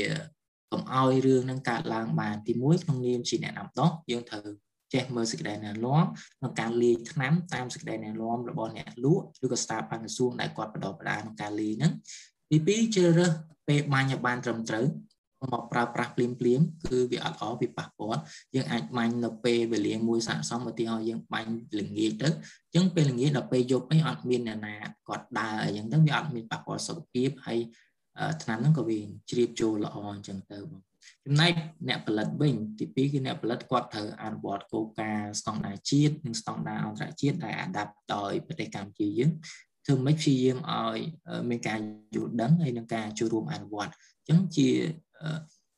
[0.72, 4.46] កុំឲ្យរឿងហ្នឹងកើតឡើងបានទីមួយក្នុងនាមជាអ្នកណាំដោះយើងត្រូវ
[4.94, 6.04] ចេះមើលសេចក្តីណែនាំ
[6.38, 11.92] ក្នុងការលាយថ្នាំតាមសេចក្តីណែនាំរបស់អ្នកលក់ឬក៏ស្ថាប័នក្រសួងដែលគាត់បដិបដាក្នុងការលាយហ្នឹង
[12.52, 13.32] ទីពីរជ្រើសរើស
[13.68, 14.86] ពេលបាញ់ឲ្យបានត្រឹមត្រូវ
[15.52, 18.22] មកប្រើប្រាស់ភ្លាមភ្លាមគឺវាអត់ល្អវាប៉ះពាល់
[18.56, 24.76] យើងអាចបាញ់នៅពេលវេលាមួយស័ក្តិសមឧទាហរណ៍យើងបាញ់ល្ងាចទៅអញ្ចឹងពេលល្ងាចដល់ពេលយប់អីអត់មានអ្នកណា
[25.08, 27.60] គាត់ដើរអីចឹងទៅវាអត់មានប៉ះពាល់សុខភាពហើយ
[28.44, 30.82] ឆ្នាំហ្នឹងក៏វាជ្រាបចូលល្អអញ្ចឹងទៅបង
[31.26, 31.54] ចំណែក
[31.88, 39.32] អ្នកផលិតវិញទី2គឺអ្នកផលិតគាត់ត្រូវអនុវត្តគោលការណ៍ស្តង់ដារជាតិនិងស្តង់ដារអន្តរជាតិដែលអាដាប់ដោយប្រទេសកម្ពុជាយើង
[39.86, 41.00] ធ្វើម៉េចព្យាយាមឲ្យ
[41.50, 41.80] មានការ
[42.16, 44.70] យល់ដឹងហើយនឹងការចូលរួមអនុវត្តអញ្ចឹងជា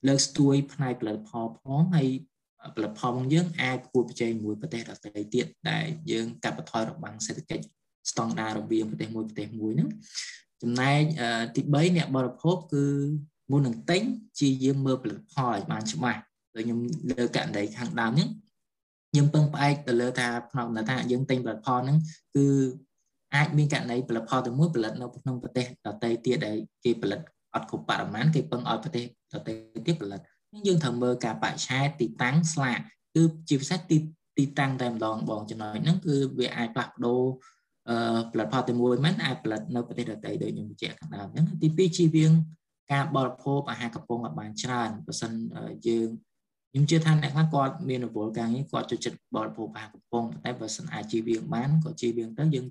[0.07, 2.07] លើកស្ទួយផ្នែកផលិតផលផងហើយ
[2.75, 7.63] ផលិតផលរបស់យើងអាចគួរប្រជែងមួយប្រទេសដទៃទៀតដែលយើងកាត់បន្ថយរបាំងសេដ្ឋកិច្ច
[8.11, 9.89] ស្តង់ដាររវាងប្រទេសមួយប្រទេសមួយហ្នឹង
[10.61, 11.01] ចំណែក
[11.55, 12.85] ទី3អ្នកបរិភោគគឺ
[13.51, 14.01] មុននឹងទិញ
[14.39, 16.21] ជាយើងមើលផលិតផលឲ្យបានច្បាស់
[16.55, 16.79] ដូចខ្ញុំ
[17.09, 18.29] លើករណីខាងដើមហ្នឹង
[19.15, 21.97] យើងពឹងផ្អែកទៅលើថាផ្នែកថាយើងទិញផលិតផលហ្នឹង
[22.35, 22.45] គឺ
[23.35, 27.19] អាចមានករណីផលិតផលទៅមួយផលិតនៅក្នុងប្រទេសដទៃទៀតដែលគេផលិត
[27.57, 29.53] អត់គ្រប់បរិមាណគេពឹងឲ្យប្រទេសដទៃ
[29.87, 30.21] ទៀតផលិត
[30.67, 32.79] យើងត្រូវមើលការបច្ឆេទទីតាំងស្លាក
[33.15, 33.97] គឺជាពិសេសទី
[34.37, 37.21] ទីតាំងតែម្ដងបងចំណុចហ្នឹងគឺវាអាចផ្លាស់ប្ដូរ
[37.89, 42.31] អឺផលិតផលតែមួយមិនអាចផលិតនៅប្រទេសដទៃដូចខ្ញុំបញ្ជាក់ខាងដើមហ្នឹងទី2ជៀសវាង
[42.91, 45.31] ការបរិភោគអាហារកំប៉ុងឲ្យបានច្រើនបើសិន
[45.87, 46.09] យើង
[46.77, 52.65] ខ្ញុំជឿថាអ្នកខ្លះគាត់មានរវល់ការងារគាត់ចូលចិត្តបរិភោគអាហារកំប៉ុងតែបើសិនអាចជៀសវាងបានក៏ជៀសវាងទៅយើង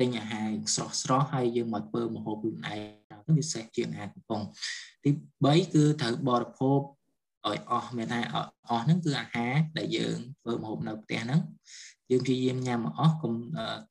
[0.00, 4.42] ទិញអាហារស្រស់ស្រស់ហើយយើងមកធ្វើម្ហូបខ្លួនឯងទៅវាសេះជាងអាហារកំប៉ុង
[5.04, 5.10] ទី
[5.42, 6.80] 3គឺត្រូវបរិភោគ
[7.48, 8.20] ឲ្យអស់មានថា
[8.68, 11.40] អស់ហ្នឹងគឺអាហារដែលយើងធ្វើម្ហូបនៅផ្ទះហ្នឹង
[12.10, 13.32] យើងព្យាយាមញ៉ាំមកអស់កុំ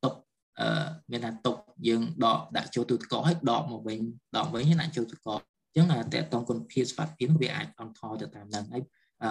[0.03, 0.14] ຕົក
[0.60, 1.57] អឺមានថាຕົក
[1.88, 3.99] យើងដកដាក់ចូលទូទឹកកកហើយដកមកវិញ
[4.38, 5.41] ដកវិញដាក់ចូលទូទឹកកក
[5.72, 8.84] អញ្ចឹងតើតងគុណភាពស្វាត់ភាពវាអាចអន់ថយទៅតាមហ្នឹងហើយ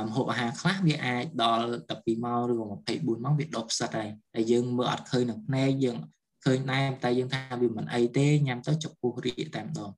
[0.07, 5.97] ម្ហូបអាហារខ្លះវាអាចដល់12ម៉ោងឬ24ម៉ោងវាដុះផ្សិតហើយតែយើងមើលអត់ឃើញនឹងភ្នែកយើង
[6.45, 9.91] ឃើញដែរតែយើងថាវាមិនអីទេញ៉ាំទៅចុកពុះរីកតែម្ដង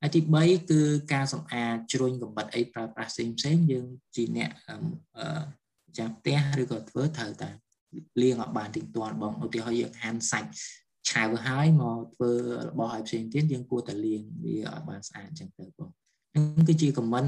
[0.00, 0.80] ហើយទី3គឺ
[1.12, 3.86] ការសម្អាតជ្រុញកំបិតអីប្រើប្រាស់ផ្សេងផ្សេងយើង
[4.16, 4.50] ជាអ្នក
[5.98, 7.50] ចាំផ្ទះឬក៏ធ្វើត្រូវតែ
[8.22, 10.50] លាងឲ្យបានទៀងទាត់បងឧទាហរណ៍យើងហាន់សាច់
[11.10, 12.32] ឆៅហើយមកធ្វើ
[12.68, 15.90] របស់ឲ្យផ្សេងទៀតយើងគួរតែលាងវាឲ្យបានស្អាតអញ្ចឹងទៅបង
[16.34, 17.24] នឹងគឺជាខមមិន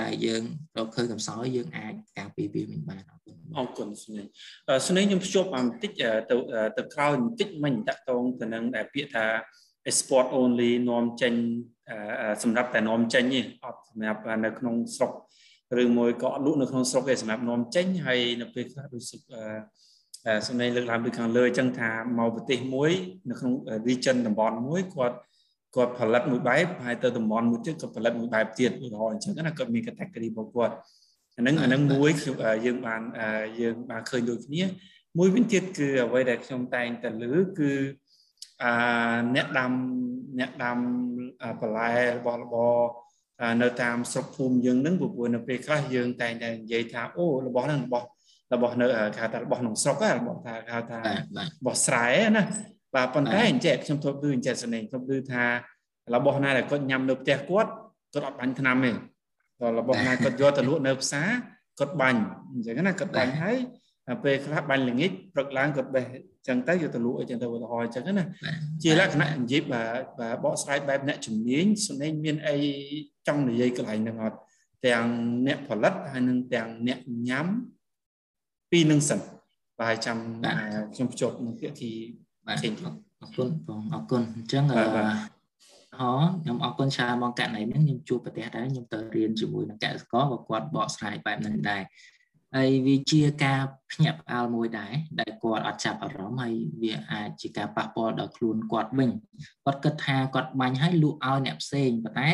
[0.00, 0.42] ដែលយើង
[0.76, 4.28] រកឃើញកំសោយយើងអាចការពារវាមិនបានអរគុណអរគុណស្នេហ៍
[4.86, 6.08] ស្នេហ៍ខ្ញុំភ្ជាប់បន្តិចទៅ
[6.76, 9.24] ទៅក្រោយបន្តិចមិញតកតងទៅនឹងដែលពាក្យថា
[9.90, 11.34] export only នាំចេញ
[12.42, 15.12] សម្រាប់តែនាំចេញទេអត់សម្រាប់នៅក្នុងស្រុក
[15.82, 19.02] ឬមួយក៏អត់លក់នៅក្នុងស្រុកទេសម្រាប់នាំចេញហើយនៅពេលខ្លះដូច
[20.46, 22.90] សម្ដែងលើកឡើងពីខាងលើអញ្ចឹងថាមកប្រទេសមួយ
[23.28, 23.52] នៅក្នុង
[23.88, 25.16] region តំបន់មួយគាត់
[25.76, 30.74] គាត់ផលិតមួយបែបហើយទៅតំបន់មួយទៀតគាត់ផលិតមួយបែបទៀតឧទាហរណ៍អញ្ចឹងណាគាត់មាន category របស់គាត់
[31.36, 32.10] អាហ្នឹងអាហ្នឹងមួយ
[32.66, 33.02] យើងបាន
[33.60, 34.62] យើងបានឃើញដូចគ្នា
[35.18, 37.72] មួយវិញទៀតគឺអ្វីដែលខ្ញុំតែងតែលើគឺ
[38.62, 38.72] អា
[39.34, 39.72] អ្នកដាំ
[40.38, 40.78] អ្នកដាំ
[41.60, 42.76] បន្លែរបស់របរ
[43.62, 48.06] នៅតាមស្រុកភូមិយើងហ្នឹងព្រោះនៅពេលខ្លះយើងតែងតែនិយាយថាអូរបស់ហ្នឹងរបស់
[48.54, 50.98] របស់នៅគេហៅថារបស់ក្នុងស្រុករបស់ថាគេហៅថា
[51.38, 52.06] របស់ស្រែ
[52.36, 52.42] ណា
[52.96, 55.44] បាទប៉ុន្តែអញ្ចឹងខ្ញុំធ្លាប់ឮអញ្ចឹងសនេខ្ញុំឮថា
[56.14, 57.70] របស់ណាដែលគាត់ញ៉ាំនៅផ្ទះគាត់
[58.12, 58.92] គាត់អត់បាញ់ថ្នាំទេ
[59.60, 61.28] ដល់របស់ណាគាត់យកទៅលក់នៅផ្សារ
[61.78, 62.20] គាត់បាញ់
[62.52, 63.56] អញ្ចឹងណាគាត់បាញ់ហើយ
[64.24, 68.24] ពេលខ្លះបាញ់ល្ងាចព្រឹកឡើងគាត់បេះអញ្ចឹងទៅយកទៅលក់អីចឹងទៅឧទាហរណ៍អញ្ចឹងណា
[68.82, 69.82] ជាលក្ខណៈនិយាយបា
[70.32, 72.56] ទបកស្រាយបែបអ្នកជំនាញសនេមានអី
[73.26, 74.38] ចង់និយាយកន្លែងហ្នឹងអត់
[74.86, 75.06] ទាំង
[75.46, 77.46] អ្នកផលិតហើយនឹងទាំងអ្នកញ៉ាំ
[78.70, 79.20] ពីនឹងសិន
[79.80, 80.18] បាទចាំ
[80.94, 81.92] ខ្ញុំភ្ជាប់នឹងភាគី
[82.46, 84.76] បាទអរគុណបងអរគុណអញ្ចឹងអឺ
[85.96, 91.82] ខ្ញុំអរគុណច្រើនបងករណីហ្នឹងខ្ញុំជួបប្រទេសដែរខ្ញុំទៅរៀនជាមួយនឹងកសិករក៏គាត់បកស្រាយបែបហ្នឹងដែរ
[92.54, 99.10] ហើយវាជាការភ្ញាក់ផ្អើលមួយដែរដែលគាត់អត់ចាប់អារម្មណ៍ហើយវាអាចជាការប៉ះពាល់ដល់ខ្លួនគាត់វិញ
[99.64, 102.30] គាត់គិតថាគាត់បាញ់ឲ្យលក់ឲ្យអ្នកផ្សេងប៉ុន្តែ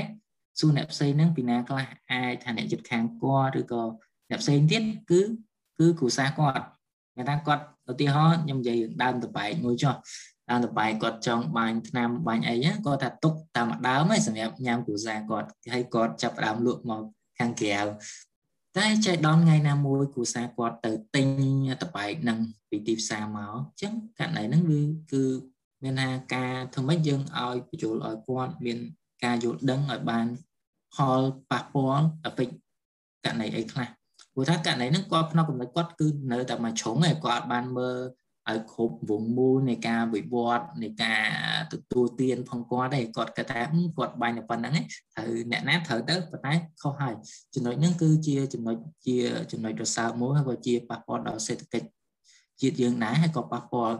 [0.58, 3.82] សួរអ្នកផ្សេងហ្នឹងពីណាខ្លះអាចថាអ្នកចិត្តខាងគាត់ឬក៏
[4.30, 5.20] អ្នកផ្សេងទៀតគឺ
[5.78, 6.64] គឺគ្រូសាគាត់
[7.16, 9.94] គេថាគាត់ឧទាហរណ៍ខ្ញុំនិយាយដើមតបែកមួយចុះ
[10.50, 12.54] ដើមតបែកគាត់ចង់បាញ់ថ្នាំបាញ់អី
[12.86, 17.02] គាត់ថាទុកតាមដើមហ្នឹងសម្រាប់ញ៉ាំគ្រូសាគាត់ហើយគាត់ចាប់ដើមលក់មក
[17.38, 17.80] ខាងក្រៅ
[18.78, 21.26] តែចៃដនថ្ងៃណាមួយគ្រូសាគាត់ទៅទិញ
[21.82, 22.38] តបែកនឹង
[22.68, 24.82] ពីទីផ្សារមកអញ្ចឹងករណីហ្នឹងវា
[25.12, 25.24] គឺ
[25.82, 28.78] មានថាការធ្វើម៉េចយើងឲ្យបញ្ចូលឲ្យគាត់មាន
[29.24, 30.26] ការយល់ដឹងឲ្យបាន
[30.94, 32.48] ផលប៉ះពាល់អពេច
[33.24, 33.88] ករណីអីខ្លះ
[34.34, 37.98] ព្រោះថាករណីហ្នឹងគាត់ក្នុងកំណត់គាត់គឺនៅតែមួយជ្រុងឯងគាត់អត់បានមើល
[38.50, 41.22] ឲ្យគ្រប់វងមូលនៃការវិវត្តនៃការ
[41.72, 43.60] ទទួលទានផងគាត់ទេគាត់គិតថា
[43.96, 44.84] គាត់បាញ់តែប៉ុណ្្នឹងឯង
[45.16, 46.52] ត្រូវអ្នកណាត្រូវទៅប៉ុន្តែ
[46.82, 47.14] ខុសហើយ
[47.54, 48.76] ចំណុចហ្នឹងគឺជាចំណុច
[49.06, 49.16] ជា
[49.52, 51.88] ចំណុចរសើបមួយហើយក៏ជាប៉ះពាល់ដល់សេដ្ឋកិច្ច
[52.60, 53.96] ជាតិយើងដែរហើយក៏ប៉ះពាល់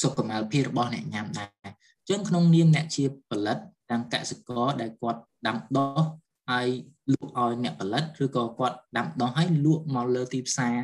[0.00, 3.58] សុខុមាលភាពរបស់អ្នកញ៉ាំដែរអញ្ចឹងក្នុងនាមអ្នកជាផលិត
[3.90, 6.02] ទាំងកសិករដែលគាត់ដាំដុះ
[6.50, 6.68] ហើយ
[7.12, 10.74] លក់ឲ្យអ្នកផលិតឬក៏គាត់ដាំដុះហើយលក់មកលើទីផ្សារ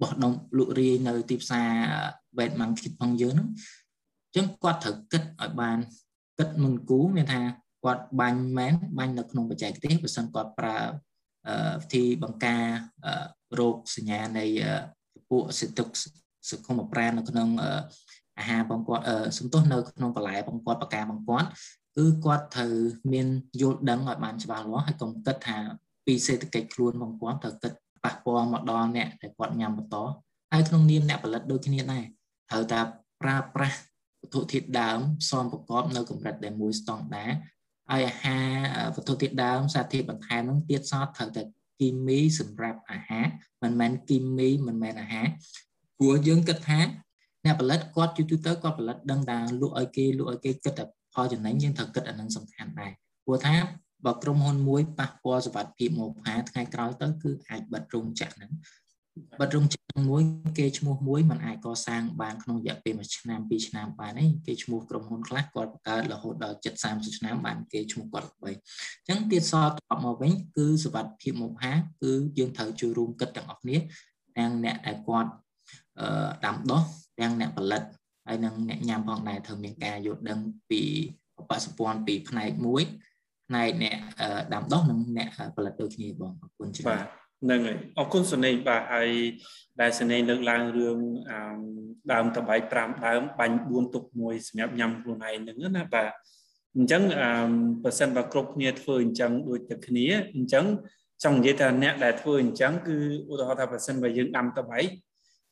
[0.00, 1.68] បោះដុំលក់រាយនៅទីផ្សារ
[2.38, 3.48] wet market ផងយើងហ្នឹង
[4.24, 5.78] អញ្ចឹងគាត់ត្រូវគិតឲ្យបាន
[6.38, 7.40] គិតមុនគូមានថា
[7.84, 10.78] គាត់បាញ់មែនបាញ់នៅក្នុងបច្ចេកទេសបើសិនគាត់ប្រើ
[11.80, 12.64] វិធីបង្ការ
[13.58, 14.44] រោគសញ្ញានៃ
[15.30, 15.88] ពួកសិតុក
[16.48, 17.48] សុខុមប្រាណនៅក្នុង
[18.38, 19.04] អាហារបងគាត់
[19.38, 21.48] សំទោសនៅក្នុងបន្លែបងគាត់បកាបងគាត់
[21.96, 22.74] គឺគាត់ត្រូវ
[23.12, 23.26] មាន
[23.60, 25.58] យល់ដឹងឲ្យបានច្បាស់លាស់ហើយកុំគិតថា
[26.06, 27.72] ពីសេដ្ឋកិច្ចខ្លួនបងគាត់ត្រូវគិត
[28.04, 29.96] ប៉ះពាល់មកដល់អ្នកដែលគាត់ញ៉ាំបន្ត
[30.52, 32.04] ហើយក្នុងនាមអ្នកផលិតដូចគ្នាដែរ
[32.50, 32.80] ត្រូវតែ
[33.22, 33.78] ប្រើប្រាស់
[34.20, 37.26] វត្ថុធាតុដើមផ្សំប្រកបនៅកម្រិតដែលមួយស្តង់ដា
[37.90, 38.46] ហើយអាហារ
[38.94, 41.42] វត្ថុធាតុដើមសារធាតុបន្ថែមនឹងទៀតសតត្រូវតែ
[41.80, 43.26] គីមីសម្រាប់អាហារ
[43.62, 45.26] មិនមែនគីមីមិនមែនអាហារ
[45.98, 46.80] ព្រោះយើងគិតថា
[47.44, 50.84] អ្នកផលិតគាត់យូរទៅគាត់ផលិតដឹងថាលក់ឲ្យគេលក់ឲ្យគេគិតតែ
[51.14, 52.92] ផលចំណេញយើងត្រូវគិតអានឹងសំខាន់ដែរ
[53.24, 53.54] ព្រោះថា
[54.04, 58.52] បើក្រុមហ៊ុនមួយប៉ះពាល់សុវត្ថិភាពមកផាថ្ងៃក្រោយទៅគឺអាចបិទរោងចក្រហ្នឹង
[59.40, 60.22] បិទរោងចក្រមួយ
[60.58, 73.76] គេឈ្មោះមួយมันអាចកសាងបានក្នុងរយៈពេល1ឆ្នាំ2ឆ្នាំបានទេគេឈ្មោះក្រុមហ៊ុនខ្លះគាត់បង្កើតរហូតដល់7 30ឆ្នាំបានគេឈ្មោះគាត់ល្បីអញ្ចឹងទៀតសតតបមកវិញគឺសុវត្ថិភាពមកផាគឺយើងត្រូវជួយរួមគិតទាំងអស់គ្នា
[74.38, 75.30] ទាំងអ្នកដែលគាត់
[76.00, 76.82] អឺដាំដុះ
[77.20, 77.82] ទាំងអ្នកផលិត
[78.26, 80.82] ហើយនិងអ្នកញ៉ាំផងដែរត្រូវមានការយល់ដឹងពី
[81.36, 82.82] បបសម្ព័ន្ធពីផ្នែកមួយ
[83.48, 83.96] ផ្នែកអ្នក
[84.54, 87.06] ដាំដុះនិងអ្នកផលិតដូចគ្នាបងអរគុណច្រើនបាទ
[87.42, 89.10] ហ្នឹងហើយអរគុណសនេបាទហើយ
[89.80, 90.98] ដែលសនេលើកឡើងរឿង
[92.12, 96.10] ដើមតបៃ5ដើមបាញ់4ទុកមួយសម្រាប់ញ៉ាំខ្លួនឯងហ្នឹងណាបាទ
[96.76, 97.02] អញ្ចឹង
[97.82, 100.64] បើសិនបើគ្រប់គ្នាធ្វើអញ្ចឹងដូចតែគ្នាអញ្ចឹង
[101.24, 102.96] ចង់និយាយថាអ្នកដែលធ្វើអញ្ចឹងគឺ
[103.30, 104.78] ឧទាហរណ៍ថាបើសិនបើយើងដាំតបៃ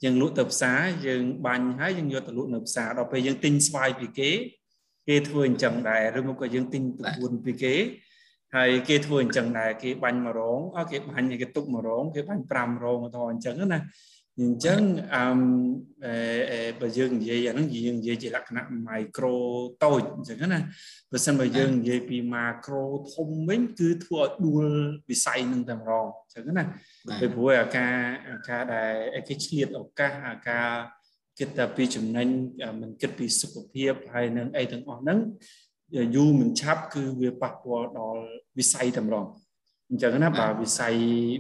[0.05, 4.30] យើងលក់ទៅផ្សារយើងបាញ់ហើយយើងយកទៅលក់នៅផ្សារដល់ពេលយើងទិញស្វាយពីគេ
[5.09, 7.74] គេធ្វើអញ្ចឹងដែរឬមកក៏យើងទិញទៅពួនពីគេ
[8.57, 13.80] ហើយគេធ្វើអញ្ចឹងដែរគេបាញ់100រងអគេបាញ់គេទុក100រងគេបាញ់5រងទៅអញ្ចឹងណា
[14.40, 14.80] អញ្ចឹង
[15.14, 15.24] អឺ
[16.80, 19.36] បើយើងនិយាយអាហ្នឹងយើងនិយាយជាលក្ខណៈមីក្រូ
[19.84, 20.60] តូចអញ្ចឹងណា
[21.12, 24.66] បើសិនបើយើងនិយាយពីម៉ាក្រូធំវិញគឺធ្វើឲ្យដួល
[25.10, 26.64] វិស័យនឹងតែម្ដងអញ្ចឹងណា
[27.20, 27.94] ពីព្រោះអាការ
[28.30, 28.84] អាការដែ
[29.20, 30.68] លគេឆ្លៀតឱកាសអាការ
[31.38, 32.28] គិតតែពីចំណេញ
[32.80, 35.18] មិនគិតពីសុខភាពហើយនឹងអីទាំងអស់ហ្នឹង
[36.16, 38.22] យូរមិនឆាប់គឺវាប៉ះពាល់ដល់
[38.58, 39.26] វិស័យតែម្ដង
[39.93, 40.95] អញ្ចឹងណាបើវិស័យ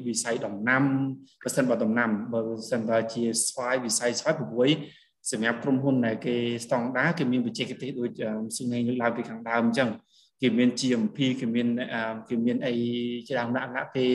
[0.08, 0.82] វិស័យដំណាំ
[1.42, 2.40] បើសិនបើដំណាំបើ
[2.70, 4.70] សិនបើជាស្វាយវិស័យស្វាយព្រួយ
[5.30, 6.34] សម្រាប់ក្រុមហ៊ុនដែលគេ
[6.64, 8.10] ស្តង់ដាគេមានបច្ចេកទេសដូច
[8.56, 9.88] ស៊ីងលើកឡើងពីខាងដើមអញ្ចឹង
[10.42, 11.68] គេមាន GMP គេមាន
[12.28, 12.72] គេមានអី
[13.28, 14.06] ច្រើនដាក់ដាក់គេ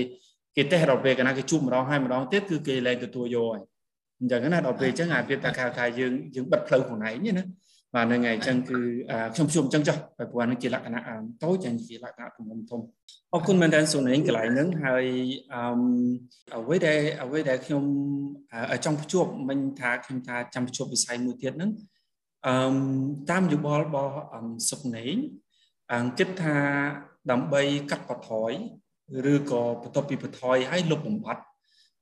[0.56, 3.62] គេតេស្តដល់ពេលកាលណាគេជួបម្ដងហើយម្ដងទៀតគឺគេលែងទទួលយកហើយ
[4.20, 7.44] អញ្ចឹងណាដល់ពេលអញ្ចឹងអាវាតែខាងយើងយើងបិទផ្លូវខ្លួនឯងណា
[7.96, 8.80] បាទហ្នឹងហើយអញ្ចឹងគឺ
[9.36, 11.02] ខ្ញុំជួបអញ្ចឹងចុះព្រោះហ្នឹងជាលក្ខណៈ
[11.44, 12.82] តូចហើយជាលក្ខណៈទំហំធំ
[13.34, 15.06] អរគុណមែនតើសុនេងកន្លែងហ្នឹងហើយ
[15.54, 15.62] អឺ
[16.56, 17.84] អ្វីដែលអ្វីដែលខ្ញុំ
[18.86, 21.72] ចង់ភ្ជាប់មិញថាខ្ញុំថាចាំភ្ជាប់វិស័យមួយទៀតហ្នឹង
[22.48, 22.56] អឺ
[23.30, 24.14] តាមយោបល់របស់
[24.70, 25.16] សុនេង
[26.18, 26.58] គិតថា
[27.32, 28.52] ដើម្បីកាត់បន្ថយ
[29.32, 31.44] ឬក៏បន្ទាប់ពីបន្ថយឲ្យលុបបំបត្តិ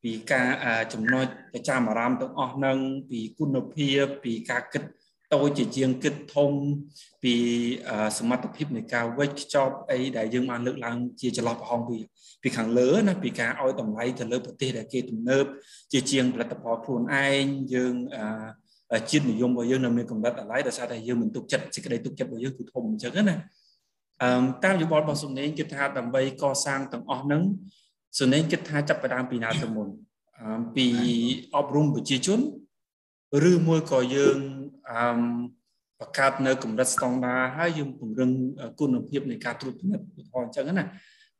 [0.03, 0.47] ពីការ
[0.93, 2.77] ចំណុចប្រចាំអារម្មណ៍ទាំងអស់ហ្នឹង
[3.09, 4.83] ពីគុណភាពពីការគិត
[5.33, 6.51] តូចជាជាងគិតធំ
[7.23, 7.33] ពី
[8.17, 11.97] សមត្ថភាពនៃការវេចខ្ចប់អីដែលយើងបានលើកឡើងជាចន្លោះប្រហោងពី
[12.43, 15.45] ពីខាងលើណាពីការឲ្យតម្លៃទៅលើប្រទេសដែលគេទំនើប
[15.93, 17.95] ជាជាងផលិតផលខ្លួនឯងយើង
[19.09, 23.37] ជាតិនិយមរបស់យើងនៅមានកម្រិតអាឡ័យដោយសារតែយើងមិនទុកចិត្តសេចក្តីទុកចិត្តរបស់យើងគឺធំអញ្ចឹងណា
[24.21, 24.29] អឺ
[24.63, 27.41] តាមយោបល់របស់សុនេងគិតថាដើម្បីកសាងទាំងអស់ហ្នឹង
[28.19, 29.87] សុនេងគិតថាចាប់ផ្ដើមពីណាទៅមុន
[30.75, 30.87] ពី
[31.55, 32.39] អប់រំប្រជាជន
[33.51, 34.37] ឬមួយក៏យើង
[34.89, 34.99] អឺ
[35.99, 38.31] បង្កើតនៅកម្រិតស្តង់ដាហើយយើងពង្រឹង
[38.79, 40.85] គុណភាពនៃការត្រួតពិនិត្យឧទាហរណ៍អញ្ចឹងណា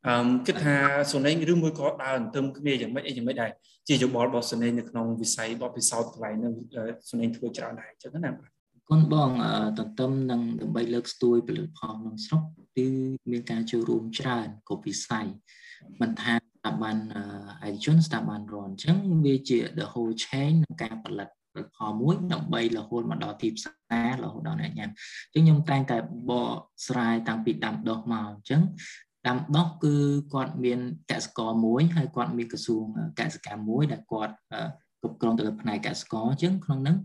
[0.06, 0.74] អឺគិតថា
[1.12, 3.50] សូនេងឬមួយក៏ដើរអន្ទឹមគ្នាយ៉ាងម៉េចអីយ៉ាងម៉េចដែរ
[3.88, 6.52] ជាយោបល់របស់សូនេងនៅក្នុងវិស័យបបពិសោធន៍កន្លែងនឹង
[7.10, 8.50] សូនេងធ្វើច្រើនដែរអញ្ចឹងណាបាទ
[8.88, 9.30] គុណបង
[9.78, 12.42] ទន្ទឹមនឹងដើម្បីលើកស្ទួយផលិតផលក្នុងស្រុក
[12.76, 12.86] គឺ
[13.30, 15.26] មានការចូលរួមច្រើនគ្រប់វិស័យ
[16.00, 16.96] មិនថាស្ថាប័ន
[17.66, 21.28] ឯកជនស្ថាប័នរដ្ឋអញ្ចឹងវាជា the whole chain នៃការផលិត
[21.74, 24.90] ផលមួយដើម្បីរហូតមកដល់ទីផ្សាររហូតដល់អ្នកញ៉ាំ
[25.34, 25.96] អញ្ចឹងខ្ញុំតែងតែ
[26.30, 28.62] បកស្រាយតាំងពីដាំដុះមកអញ្ចឹង
[29.26, 29.94] ដាំដុះគឺ
[30.34, 30.80] គាត់មាន
[31.10, 32.84] កសិករមួយហើយគាត់មានក្រសួង
[33.20, 34.34] កសិកម្មមួយដែលគាត់
[35.00, 36.96] គ្រប់គ្រងទៅលើផ្នែកកសិករអញ្ចឹងក្នុងហ្នឹង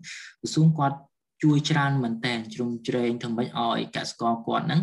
[0.42, 0.98] ក្រសួងគាត់
[1.44, 4.82] ជួយច្រើនមែនតើជ្រុំជ្រែងធ្វើម៉េចឲ្យកសិករគាត់ហ្នឹង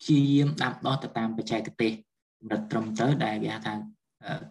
[0.00, 1.92] ព្យាយាមដាំដុះទៅតាមបច្ចេកទេស
[2.40, 3.74] កម្រិតត្រឹមត្រូវដែលគេហៅថា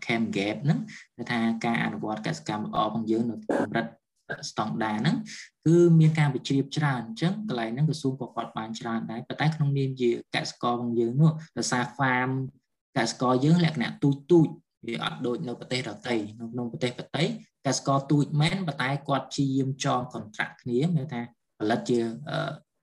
[0.05, 0.79] cam gap ហ្នឹង
[1.17, 3.85] គឺថាការអនុវត្តកសិកម្មល្អរបស់យើងនៅកម្រិត
[4.49, 5.15] ស្តង់ដារហ្នឹង
[5.65, 12.29] គឺមានការវិជ្រាបច្រើនអញ្ចឹងកន្លែងហ្នឹងក្រសួងក៏គាត់បានច្រើនដែរប៉ុន្តែក្នុងនាមជាកសិកររបស់យើងនោះដោយសារ farm
[12.97, 14.47] កសិករយើងលក្ខណៈទូចទូច
[14.87, 17.23] វាអត់ដូចនៅប្រទេសដទៃនៅក្នុងប្រទេសដទៃ
[17.65, 21.21] កសិករទូចមែនប៉ុន្តែគាត់ព្យាយាមចង contract គ្នាមានថា
[21.59, 21.99] ផលិតជា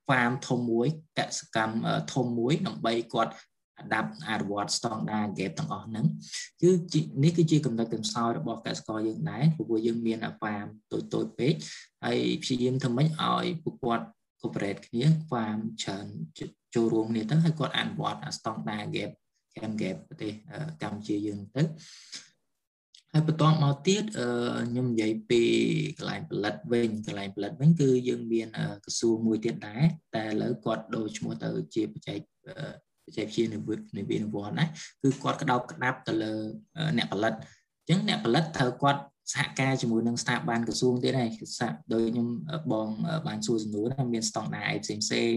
[0.09, 0.87] farm ធំមួយ
[1.19, 1.77] កសិកម្ម
[2.15, 3.33] ធំមួយដើម្បីគាត់
[3.95, 6.07] ដាប់អនុវត្តស្តង់ដារ gap ទាំងអស់ហ្នឹង
[6.63, 6.71] គឺ
[7.25, 11.53] នេះគឺជាកំណត់កំសោយរបស់កសិករយើងដែរព្រោះយើងមានហ្វាមតូចតូចពេក
[12.05, 14.07] ហើយព្យាយាមធ្វើម៉េចឲ្យពួកគាត់
[14.41, 16.07] cooperate គ្នាហ្វាមច្រើន
[16.75, 19.11] ចូលរួមគ្នាទៅហើយគាត់អនុវត្តស្តង់ដារ gap
[19.57, 20.33] cam gap ប្រទេស
[20.83, 21.63] កម្ពុជាយើងទៅ
[23.13, 25.43] ហើយបន្តមកទៀតខ្ញុំនិយាយពី
[25.99, 28.49] កន្លែងផលិតវិញកន្លែងផលិតវិញគឺយើងមាន
[28.85, 32.19] ក្រសួងមួយទៀតដែរតែឥឡូវគាត់ដូរឈ្មោះទៅជាបច្ចេក
[33.07, 34.65] បច្ចេកវិទ្យានិវិទ្ធនិវិទ្ធវត្តណា
[35.03, 36.33] គឺគាត់ក្តោបក្តាប់ទៅលើ
[36.97, 39.03] អ្នកផលិតអញ្ចឹងអ្នកផលិតត្រូវគាត់
[39.33, 41.31] សហការជាមួយនឹងស្ថាប័នក្រសួងទៀតហើយ
[41.61, 42.29] សាក់ដោយខ្ញុំ
[42.73, 42.89] បង
[43.27, 45.35] បានសួរសំណួរថាមានស្តង់ដារអីផ្សេងផ្សេង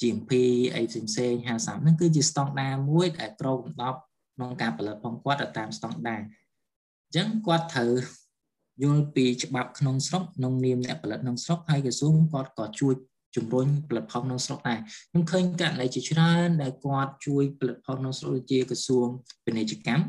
[0.00, 0.32] GMP
[0.74, 3.98] អីផ្សេងផ្សេង50ហ្នឹងគឺជាស្តង់ដារមួយដែលក្រមកំដប់
[4.36, 7.92] ក្នុងការផលិតផងគាត់តាមស្តង់ដារអញ្ចឹងគាត់ត្រូវ
[8.82, 12.94] យល់ពីច្បាប់ក្នុងស្រុកក្នុងនាមអ្នកផលិតក្នុងស្រុកហើយក្រសួងគាត់ក៏ជួយ
[13.36, 14.78] ជំរុញផលិតផលក្នុងស្រុកដែរ
[15.10, 19.06] ខ្ញុំឃើញករណីជាច្រើនដែលគាត់ជួយផលិតផលក្នុងស្រុកដូចជាក្រសួង
[19.44, 20.04] ពាណិជ្ជកម្ម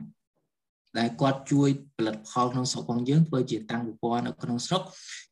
[0.99, 4.81] ដែលគាត់ជួយផលិតផលក្នុងស្រុករបស់យើងធ្វើជាតាំងពិព័រណ៍នៅក្នុងស្រុក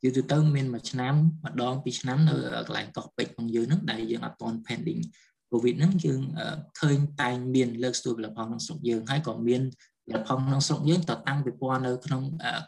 [0.04, 1.14] យូរទៅទៅមានមួយឆ្នាំ
[1.46, 2.36] ម្ដងពីរឆ្នាំនៅ
[2.68, 5.02] កន្លែងកោះពេជ្ររបស់យើងហ្នឹងដែលយើងអត់ទាន់ pending
[5.52, 6.22] covid ហ្នឹងយើង
[6.80, 9.62] ឃើញតែងមានលើកស្ទួយផលិតផលក្នុងស្រុកយើងហើយក៏មាន
[10.06, 12.22] ផលិតផលក្នុងស្រុកយើងទៅតាំងពិព័រណ៍នៅក្នុង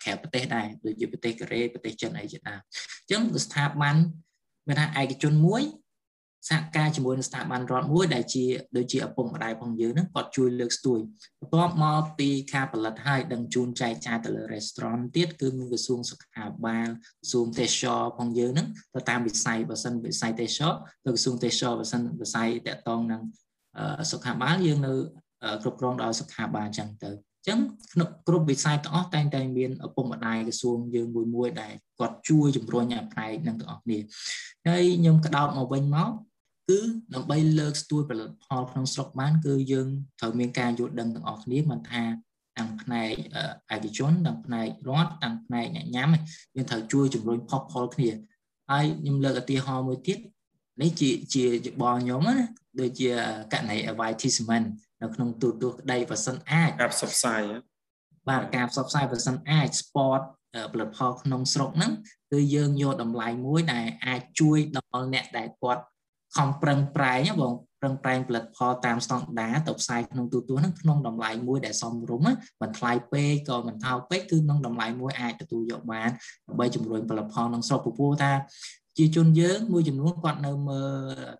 [0.03, 3.95] ក្រៅប្រទេសដែរដូចជាប្រទេសកូរ៉េប្រទេសចិនអីជាដើមអញ្ចឹងស្ថាប័ន
[4.67, 5.63] មានថាឯកជនមួយ
[6.49, 8.45] សហការជាមួយនឹងស្ថាប័នរដ្ឋមួយដែលជា
[8.77, 10.99] ដូចជាឪពុកម្ដាយផងយើងហ្នឹងគាត់ជួយលើកស្ទួយ
[11.39, 16.87] បន្ទាប់មកពីការផលិតហើយដឹងជូនចែកចាយទៅលើ restaurant ទៀតគឺមានក្រសួងសុខាភិបាល
[17.21, 20.73] ក្រសួងទេសចរផងយើងហ្នឹងទៅតាមវិស័យបើសិនវិស័យទេសចរ
[21.05, 23.21] ទៅក្រសួងទេសចរបើសិនវិស័យតកតងនឹង
[24.11, 24.93] សុខាភិបាលយើងនៅ
[25.61, 27.59] គ្រប់គ្រងដោយសុខាភិបាលអញ្ចឹងទៅ ចឹង
[27.93, 33.99] ក្នុងគ្រប់វិស័យទាំងអស់តែងតែមានឪពុកម្ដាយក្រសួងយើងមួយមួយដែលគាត់ជួយជំរុញឲ្យផ្នែកនឹងទាំងអស់គ្នា
[34.67, 36.09] ហើយខ្ញុំក្តោបមកវិញមក
[36.69, 36.79] គឺ
[37.13, 39.87] ដើម្បីលើកស្ទួយផលិតផលក្នុងស្រុកបាន គឺយើង
[40.19, 42.03] ត្រូវមានការយល់ដឹងទាំងអស់គ្នាមិនថា
[42.57, 43.11] ទាំងផ្នែក
[43.73, 46.09] ឯកជនទាំងផ្នែករដ្ឋទាំងផ្នែកអ្នកញ៉ាំ
[46.55, 48.09] យើងត្រូវជួយជំរុញផុសផលគ្នា
[48.71, 50.17] ហើយខ្ញុំលើកឧទាហរណ៍មួយទៀត
[50.81, 51.43] នេះជាជា
[51.81, 52.37] បងខ្ញុំណា
[52.79, 53.09] ដូចជា
[53.53, 54.65] ករណី advertisement
[55.01, 57.41] នៅក្នុងទូរទស្សន៍ក្តីបើសិនអាចការផ្សព្វផ្សាយ
[58.29, 60.21] បាទការផ្សព្វផ្សាយបើសិនអាច sport
[60.73, 61.91] ផលិតផលក្នុងស្រុកហ្នឹង
[62.31, 65.83] គឺយើងយកតម្លៃមួយដែលអាចជួយដល់អ្នកដែលគាត់
[66.35, 72.25] ខំប្រឹងប្រែងបងប្រឹងប្រែងផលិតផលតាមស្តង់ដារទៅផ្សាយក្នុងទូរទស្សន៍ហ្នឹងក្នុងតម្លៃមួយដែលសមរម្យ
[72.61, 76.09] មិនថ្លៃពេកក៏មិនថោកពេកគឺក្នុងតម្លៃមួយអាចទទួលយកបាន
[76.47, 78.31] ដើម្បីជំរុញផលិតផលក្នុងស្រុកពពោះថា
[78.97, 80.89] ជាជនយើងមួយចំនួនគាត់នៅមើល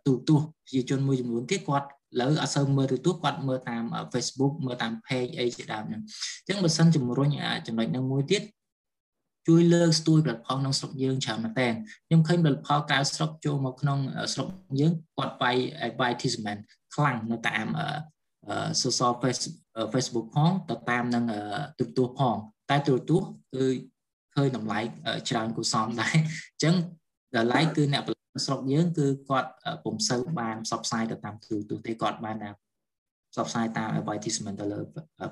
[0.06, 1.88] ទូរទស្សន៍ជាជនមួយចំនួនទៀតគាត់
[2.20, 3.84] លើអត់សូវមើលទូរទស្សន៍គាត់មើលតាម
[4.14, 7.30] Facebook មើលតាម page អីជាដើមហ្នឹងអញ្ចឹងបើសិនជំរុញ
[7.68, 8.44] ចំណុចហ្នឹងមួយទៀត
[9.48, 11.68] ជួយលើកស្ទួយផលិតផលក្នុងស្រុកយើងច្រើនមែនតើ
[12.08, 14.00] ខ្ញុំឃើញផលិតផលក្រៅស្រុកចូលមកក្នុង
[14.34, 14.48] ស្រុក
[14.80, 15.56] យើងគាត់បាយ
[15.88, 16.60] advertisement
[16.96, 17.68] ខ្លាំងនៅតាម
[18.84, 19.14] social
[19.94, 21.24] Facebook ផងទៅតាមនឹង
[21.78, 22.36] ទូរទស្សន៍ផង
[22.70, 23.66] តែទូរទស្សន៍គឺ
[24.36, 24.80] ឃើញតម្លៃ
[25.30, 26.76] ច្រើនគួរសមដែរអញ្ចឹង
[27.36, 29.52] តម្លៃគឺអ្នកផលិត ស្រុកយើងគឺគាត់
[29.84, 32.50] ពុំសូវបានផ្សព្វផ្សាយទៅតាមទូរទស្សន៍ទេគាត់បានតែ
[33.34, 34.80] ផ្សព្វផ្សាយតាម advertisement ទៅលើ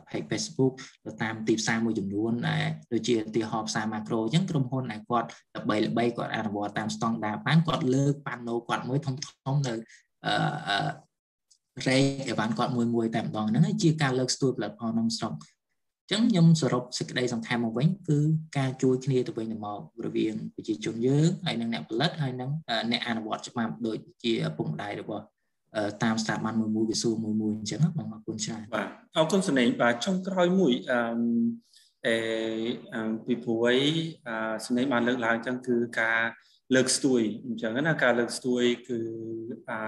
[0.10, 0.74] page Facebook
[1.06, 5.28] ទៅតាមទីផ្សារមួយចំនួនដែលដូចជាទីហោផ្សារ macro អញ្ចឹងក្រុមហ៊ុនដែលគាត់
[5.58, 9.74] ល្បីល្បីគាត់អនុវត្តតាមស្តង់ដារបានគាត់លើកប៉ាណូគាត់មួយធំធំនៅ
[10.28, 10.90] អឺ
[11.88, 11.98] រ៉េ
[12.28, 15.34] អីវ៉ាន់គាត់មួយមួយតែម្ដងហ្នឹងជាការលើកស្ទួយផលិតផលក្នុងស្រុក
[16.12, 18.20] ចឹងខ្ញុំសរុបសេចក្តីសង្ខេបមកវិញគឺ
[18.58, 22.50] ការជួយគ្នាទៅវិញទៅមករវាងប្រជាជនយើងហើយនិងអ្នកផលិតហើយនិង
[22.92, 25.24] អ្នកអនុវត្តច្បាប់ដូចជាពុកម្ដាយរបស់
[26.04, 28.88] តាមស្ថាប័នមួយមួយក្រសួងមួយមួយអញ្ចឹងបងអរគុណច្រើនបាទ
[29.18, 31.02] អរគុណសនេងបាទចុងក្រោយមួយអឺ
[32.08, 32.16] អេ
[33.26, 33.78] ពីព្រោះអី
[34.68, 36.22] សនេងបានលើកឡើងអញ្ចឹងគឺការ
[36.76, 39.00] លើកស្ទួយអញ្ចឹងណាការលើកស្ទួយគឺ
[39.70, 39.82] អា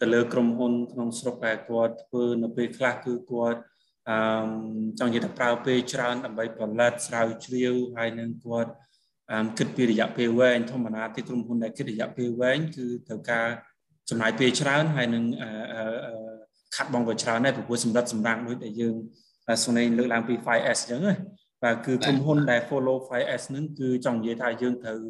[0.00, 3.60] ទៅលើក្រុមហ៊ុនក្នុងស្រុកដែលគាត់ធ្វើនៅពេលខ្លះគឺគាត់
[4.08, 4.16] អឺ
[4.98, 8.72] ចង់និយាយថាប្រើពេលច្រើនដើម្បីផលិតស្រាវជ្រាវហើយនឹងគាត់
[9.58, 13.46] គិតពីរយៈពេលវែងធម្មតាទីក្រុមហ៊ុនដែលគិតរយៈពេលវែងគឺត្រូវការ
[14.10, 15.24] ចំណាយពេលច្រើនហើយនឹង
[16.76, 18.94] ខាត់បងក៏ច្រើនដែរព្រោះសម្រាប់សម្រាប់ដូចដែលយើង
[19.64, 21.14] សូនលើកឡើងពី 5S អញ្ចឹងណា
[21.62, 25.00] បាទគឺក្រុមហ៊ុនដែល follow 5S ហ្នឹងគឺចង់និយាយថាយើងត្រូវ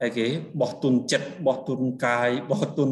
[0.00, 0.26] តែគេ
[0.60, 2.90] បោះទុនចិត្តបោះទុនកាយបោះទុន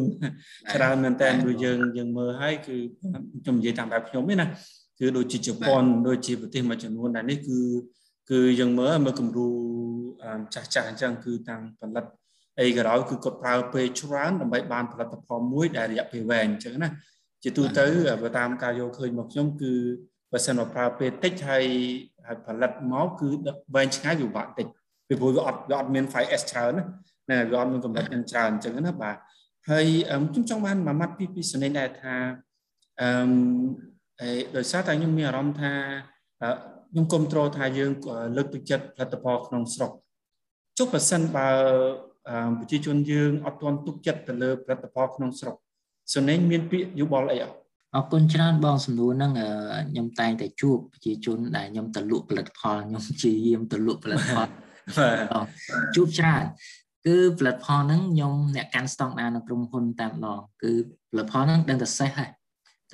[0.74, 2.76] ច្រើនមែនតើដូចយើងយើងមើលហើយគឺ
[3.42, 4.46] ខ្ញុំនិយាយតាមបែបខ្ញុំទេណា
[4.98, 7.58] គឺដូចជាជប៉ុនដូចជាប្រទេសមួយចំនួនដែលនេះគឺ
[8.30, 9.48] គឺយើងមើលមើលគំរូ
[10.54, 12.04] ចាស់ចាស់អញ្ចឹងគឺតាំងផលិត
[12.60, 16.90] អីក៏ដោយគឺគាត់ប្រើពេលច្រើនដើម្បីបានផលិតផលមួយដែលរយៈពេលវែងអញ្ចឹងណា
[17.42, 17.86] ជាទូទៅ
[18.22, 19.72] បើតាមការយកឃើញមកខ្ញុំគឺ
[20.32, 21.64] បើសិនមកប្រើពេលតិចហើយ
[22.26, 23.28] ហើយផលិតមកគឺ
[23.74, 24.66] វែងឆ្ងាយវាបាក់តិច
[25.08, 26.72] ពីព្រោះវាអត់វាអត់មាន 5S ច្រើន
[27.30, 29.16] ណាវាអត់មានកម្រិតយ៉ាងច្រើនអញ្ចឹងណាបាទ
[29.70, 29.86] ហើយ
[30.32, 32.14] ខ្ញុំចង់បានមួយម៉ាត់ពីពីសនេដែរថា
[33.00, 33.08] អឺ
[34.20, 35.72] អេដោយសារតែខ្ញុំមានអារម្មណ៍ថា
[36.90, 37.90] ខ្ញុំគ្រប់គ្រងថាយើង
[38.36, 39.90] លើកទឹកចិត្តផលិតផលក្នុងស្រុក
[40.78, 41.48] ចុះបើសិនបើ
[42.58, 45.56] ប្រជាជនយើងអត់ទាន់ទុកចិត្តទៅលើផលិតផលក្នុងស្រុក
[46.14, 47.54] សនេមានពាក្យយោបល់អីអត់
[47.94, 49.32] អរគុណច្រើនបងសំណួរហ្នឹង
[49.90, 54.48] ខ្ញុំតែងតែជួបប្រជាជនដែលខ្ញុំទៅលក់ផលិតផលខ្ញុំជាយាមទៅលក់ផលិតផល
[55.94, 56.44] ជួបច្រើន
[57.06, 60.72] គឺផលិតផលហ្នឹងខ្ញុំអ្នកកាន់ស្តង់ដារនៅក្រុមហ៊ុនតាមឡងគឺ
[61.10, 62.30] ផលិតផលហ្នឹងដឹងតែសេះហើយ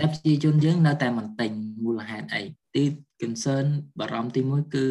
[0.01, 1.51] តែប្រជាជនយើងនៅតែមិនទិញ
[1.84, 2.42] មូលហេតុអី
[2.74, 2.84] ទី
[3.22, 3.66] concern
[3.98, 4.84] បារម្ភទី1គឺ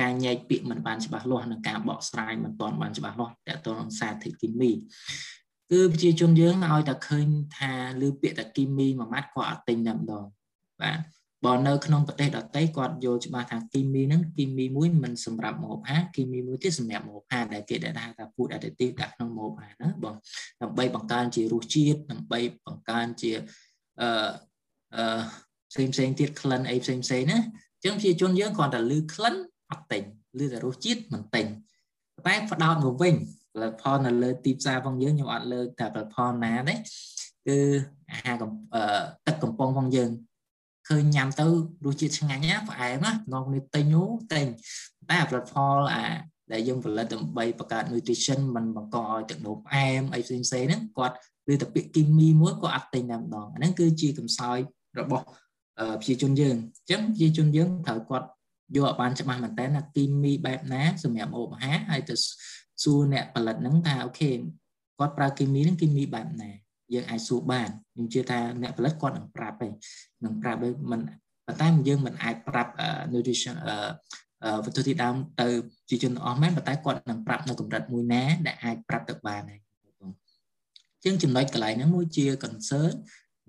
[0.00, 4.70] ការញែកពាក្យមិនបានច្បាស់លាស់និងការបកស្រាយមិនទាន់បានច្បាស់លាស់តើតើនឹងសារធាតុគីមី
[5.70, 7.26] គឺប្រជាជនយើងឲ្យតែឃើញ
[7.56, 7.72] ថា
[8.06, 10.24] ឬពាក្យតែគីមីមួយម៉ាត់គាត់អត់ទិញតែម្ដង
[10.82, 10.98] បាទ
[11.44, 20.14] បើនៅក្នុងប្រទេសដទៃគាត់យល់ច្បាស់ថាគីមីហ្នឹងគីមីមួយមិនសម្រាប់ម្ហូបអាហារគីមីមួយទៀតសម្រាប់ម្ហូបអាហារដែលគេដែលថា food additive ដាក់ក្នុងម្ហូបអាហារណាបង
[20.62, 23.32] ដើម្បីបង្កើនជារសជាតិដើម្បីបង្កើនជា
[24.02, 24.28] អឺ
[24.94, 25.20] អឺ
[25.72, 29.34] ផ្សេងផ្សេងទៀតក្លិនអីផ្សេងផ្សេងណាអញ្ចឹងប្រជាជនយើងគ្រាន់តែលឺក្លិន
[29.70, 30.02] អត់ទិញ
[30.38, 31.46] លឺតែរសជាតិមិនទិញ
[32.26, 33.14] តែផ្ដោតមកវិញ
[33.52, 36.74] ផលិតផលនៅលើទីផ្សារផងយើងខ្ញុំអត់លើកតែផលិតផលណាទេ
[37.46, 37.58] គឺ
[38.10, 38.36] អាហារ
[39.26, 40.10] ទឹកកំប៉ុងផងយើង
[40.88, 41.46] ឃើញញ៉ាំទៅ
[41.86, 44.46] រសជាតិឆ្ងាញ់ណាផ្អែមណានាំគ្នាទិញនោះទិញ
[45.10, 46.06] តែផលិតផលអា
[46.52, 51.16] ដែលយើងផលិតដើម្បីបង្កើត nutrition มันបង្កឲ្យទឹកនោមផ្អែមអីផ្សេងផ្សេងហ្នឹងគាត់
[51.52, 54.58] ឬតែពាក្យគីមីមួយក៏អត់ទិញតែម្ដងអាហ្នឹងគឺជាកំសោយ
[55.00, 55.24] របស់
[56.00, 58.26] ប្រជាជនយើងអញ្ចឹងប្រជាជនយើងត្រូវគាត់
[58.76, 62.14] យកឲ្យបានច្បាស់មែនតើណាគីមីបែបណាសម្រាប់អូបអាហារហើយទៅ
[62.82, 64.30] សួរអ្នកផលិតហ្នឹងថាអូខេ
[64.98, 66.50] គាត់ប្រើគីមីហ្នឹងគីមីបែបណា
[66.94, 69.72] យើងអាចសួរបានខ្ញុំជឿថាអ្នកផលិតគាត់នឹងប្រាប់ឯង
[70.24, 71.00] នឹងប្រាប់ដូចមិន
[71.46, 72.72] ប៉ុន្តែយើងមិនអាចប្រាប់
[73.12, 73.54] nutrition
[74.64, 75.48] វត្ថុធាតុដើមទៅ
[75.88, 79.60] ជាជនអស់មែនប៉ុន្តែគាត់នឹងប្រាប់នៅកម្រិតមួយណាដែលអាចប្រាប់ទៅបានហើយ
[81.08, 82.92] ជាងចំណុចកន្លែងហ្នឹងមួយជា concern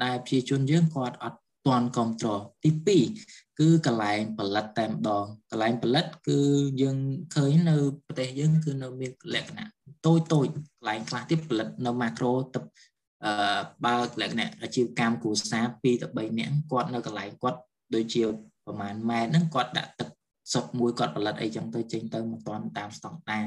[0.03, 2.72] ដែលប្រជាជនយើងគាត់អត់ទាន់គ្រប់គ្រងទី
[3.16, 6.39] 2គឺកន្លែងផលិតតែម្ដងកន្លែងផលិត គឺ
[6.82, 6.97] យើង
[7.36, 9.68] ឃើញនៅប្រទេសយើងគឺនៅមានលក្ខណៈ
[10.05, 12.64] តូចតូចកន្លែងខ្លះទៀតផលិតនៅ macro ទឹក
[13.26, 13.32] អឺ
[13.86, 17.60] បើលក្ខណៈអាជីវកម្មគ្រួសារ2ទៅ3នាក់គាត់នៅកន្លែងគាត់
[17.95, 18.24] ដូចជា
[18.66, 20.10] ប្រហែលម៉ែត្រហ្នឹងគាត់ដាក់ទឹក
[20.53, 23.45] សុទ្ធមួយគាត់ផលិតអីចឹងទៅចេញទៅមិនទាន់តាមស្តង់ដារ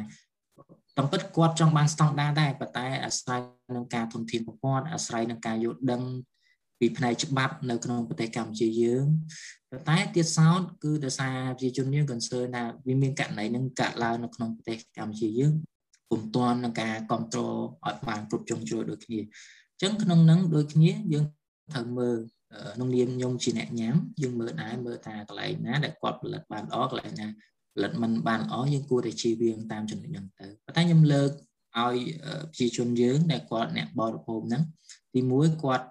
[0.97, 3.41] តាមពិតគាត់ចង់បានស្តង់ដារដែរប៉ុន្តែអាស្រ័យ
[3.77, 6.03] នឹងការធនធានប្រព័ន្ធអាស្រ័យនឹងការយល់ដឹង
[6.79, 9.05] ពីផ្នែកច្បាប់នៅក្នុងប្រទេសកម្ពុជាយើង
[9.89, 15.53] តែទៀតសោតគឺដោយសារប្រជាជនយើង concern ថាវាមានករណីនឹងកើតឡើងនៅក្នុងប្រទេសកម្ពុជាយើង
[16.11, 17.57] ពុំទាន់នឹងការគ្រប់គ្រង
[17.87, 21.25] ឲ្យបានគ្រប់ជ្រុងជ្រោយដូចគ្នាអញ្ចឹងក្នុងនឹងដូចគ្នាយើង
[21.73, 22.19] ត្រូវមើល
[22.75, 27.29] ក្នុងនាមខ្ញុំជាអ្នកញ៉ាំយើងមើលដែរមើលថាកន្លែងណាដែលគាត់ផលិតបានល្អកន្លែងណា
[27.75, 31.31] ផលិតមិនបានល្អយើងគួរតែជៀសវាងតាមចំណុចហ្នឹងទៅប៉ុន្តែខ្ញុំលើក
[31.79, 31.97] ឲ្យ
[32.53, 34.63] ប្រជាជនយើងដែលគាត់អ្នកបរិភោគហ្នឹង
[35.15, 35.87] ទី1គាត់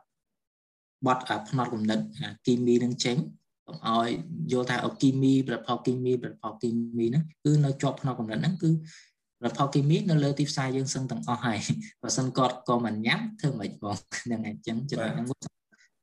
[1.05, 1.99] បត់ផ្នត់គំនិត
[2.45, 3.17] គីមីនឹងចេញ
[3.67, 4.09] កុំឲ្យ
[4.51, 8.69] យល់ថាអូគីមីប្រផលគីមីប្រផលគីមីហ្នឹងគឺនៅជាប់ផ្នត់គំនិតហ្នឹងគឺ
[9.41, 11.59] ប្រផលគីមីនៅលើទីផ្សារយើងសឹងទាំងអស់ហើយ
[12.01, 15.27] បើសិនគាត់ក៏មិនញ៉ាំធ្វើមិនបងហ្នឹងហើយអញ្ចឹងចំណុចហ្នឹង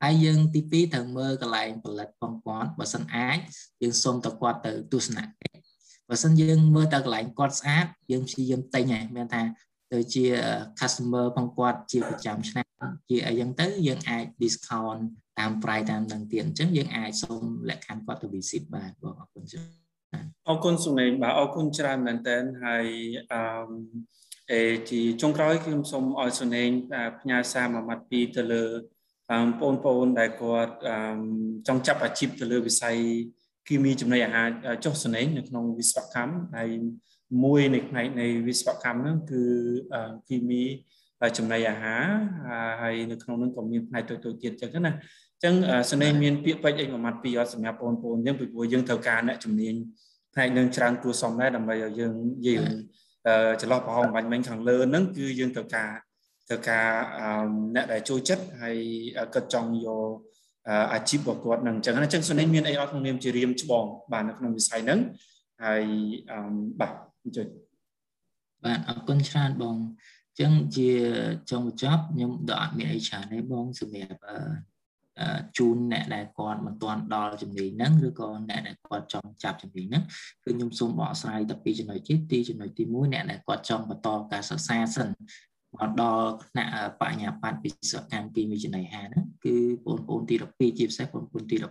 [0.03, 3.39] ហើយយើងទី2ត្រូវមើលកន្លែងផលិតផងគាត់បើសិនអាច
[3.83, 5.66] យើងសុំទៅគាត់ទៅទស្សនកិច្ច
[6.09, 9.43] បើសិនយើងមើលទៅកន្លែងគាត់ស្អាតយើងព្យាយាមទិញហើយមានថា
[9.93, 10.25] ទៅជា
[10.81, 12.67] customer ផងគាត់ជាប្រចាំឆ្នាំ
[13.09, 15.03] ជាអីចឹងទៅយើងអាច discount
[15.39, 19.63] តាម price តាមនឹងទៀតអញ្ចឹងយើងអាចសូមលក្ខខណ្ឌគាត់ទៅ visit បានបងអរគុណច្រើ
[20.23, 22.87] នអរគុណសុមេងបាទអរគុណច្រើនមែនតើហើយ
[23.33, 23.43] អឺ
[24.53, 26.69] អេជាចុងក្រោយខ្ញុំសូមឲ្យសុនេង
[27.21, 28.65] ផ្ញើសារមួយម៉ាត់ពីរទៅលើ
[29.31, 29.47] បង
[29.85, 30.75] ប្អូនដែលគាត់
[31.69, 32.99] ចង់ចាប់អាជីពទៅលើវិស័យ
[33.69, 34.49] គីមីចំណីអាហារ
[34.85, 36.69] ចុះសនេងនៅក្នុងវិស្វកម្មហើយ
[37.45, 39.43] មួយនៃផ្នែកនៃវិស្វកម្មហ្នឹងគឺ
[40.29, 40.63] គីមី
[41.39, 42.05] ចំណីអាហារ
[42.83, 45.55] ហើយនៅក្នុងនោះក៏មានផ្នែកតូចតូចទៀតចឹងណាអញ្ចឹង
[45.91, 49.75] សនេមានពាក្យពេចន៍អីមួយម៉ាត់ពីរអត់សម្រាប់បងប្អូនយើងពីព្រោះយើងត្រូវការអ្នកជំនាញ
[50.35, 52.59] ផ្នែកនឹងច្រើនគួរសមដែរដើម្បីឲ្យយើងនិយាយ
[53.61, 55.91] ចន្លោះប្រហោងបាញ់មិញខាងលើហ្នឹងគឺយើងត្រូវការ
[56.49, 56.87] ត្រូវការ
[57.75, 58.77] អ្នកដែលចូលចិត្តហើយ
[59.35, 60.11] គាត់ចង់យក
[60.93, 65.01] អាជីពរបស់គាត់នឹងអញ្ចឹងអញ្ចឹងសុនិញមានអីអត់ក្នុងនាមជារៀមច្បងបាទនៅក្នុងវិស័យហ្នឹង
[65.65, 65.85] ហើយ
[66.81, 66.93] បាទ
[67.23, 67.49] អញ្ចឹង
[68.65, 69.77] បាទអរគុណច្រើនបង
[70.29, 70.91] អញ្ចឹងជា
[71.51, 74.21] ចុងបញ្ចប់ខ្ញុំដល់អត់មានអីច្រើនទេបងសម្រាប់
[75.59, 80.05] ជូនអ្នកដែលគាត់មិនទាន់ដល់ជំនាញហ្នឹងឬក៏អ្នកដែលគាត់ចង់ចាប់ជំនាញហ្នឹង
[80.45, 85.09] គឺខ្ញុំសូមបកស្រាយតែពីចំណុចទីទីចំណុចទី1អ្នកដែលគាត់ចង់បន្តការសិក្សាសិន
[85.75, 89.57] មកដល់ថ្នាក់បញ្ញាបត្រវិស្វកម្មគីមីចំណីហាហ្នឹងគឺ
[89.87, 91.65] បងប្អូនទី12ជាពិសេសបងប្អូនទី12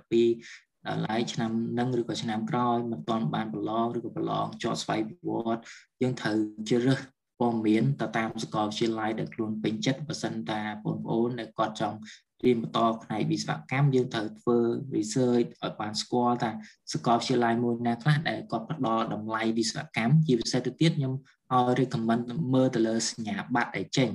[0.87, 5.63] ដល់ឡែកឆ្នាំនឹងឬក៏ឆ្នាំក្រោយមិនទាន់បានប្រឡងឬក៏ប្រឡងជាប់ស្វ័យប្រវត្តិ
[6.01, 6.37] យើងត្រូវ
[6.69, 6.99] ជ្រើសរើស
[7.39, 11.97] ព័ត៌មានទៅតាមសកលវិទ្យាល័យដែលខ្លួនពេញចិត្តបើសិនតាបងប្អូនដែលគាត់ចង់
[12.45, 14.57] រៀនបន្តផ្នែកវិស្វកម្មយើងត្រូវធ្វើ
[14.95, 16.51] research ឲ្យបានស្គាល់ថា
[16.93, 21.13] សាកលវិទ្យាល័យមួយណាខ្លះដែលគាត់ផ្ដល់តម្លៃវិស្វកម្មជាពិសេសទៅទៀតខ្ញុំ
[21.53, 22.23] ឲ្យ recommend
[22.53, 24.09] មើលទៅលើសញ្ញាបត្រដែលចេញ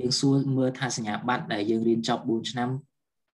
[0.00, 2.70] យើងសួរមើលថាសញ្ញាបត្រដែលយើងរៀនចប់4ឆ្នាំ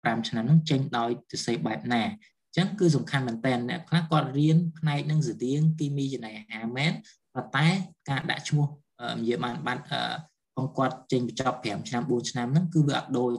[0.05, 6.91] 5ឆ្នាំហ្នឹងចេញដោយទិស័យបែបណាអញ្ចឹងគឺសំខាន់មែនតើអ្នកខ្លះគាត់រៀនផ្នែកនឹងស្តៀងគីមីចំណីអាហារមែន
[7.33, 7.67] ប៉ុន្តែ
[8.09, 8.67] ការដាក់ឈ្មោះ
[9.19, 9.83] និយាយបានបាត់
[10.55, 13.31] ផងគាត់ចេញបញ្ចប់5ឆ្នាំ4ឆ្នាំហ្នឹងគឺវាអត់ដូច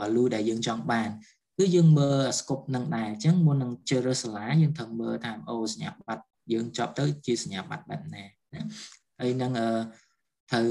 [0.00, 1.10] value ដែលយើងចង់បាន
[1.58, 8.24] គឺយើងមើល scope នឹងដែរអញ្ចឹងមុននឹងជ្រើសរើសសាលាយើងត្រូវមើលថាអូសញ្ញាបត្រយើងចប់ទៅជាសញ្ញាបត្របែបណា
[8.54, 8.62] ណា
[9.20, 9.52] ហើយនឹង
[10.50, 10.70] ត្រូវ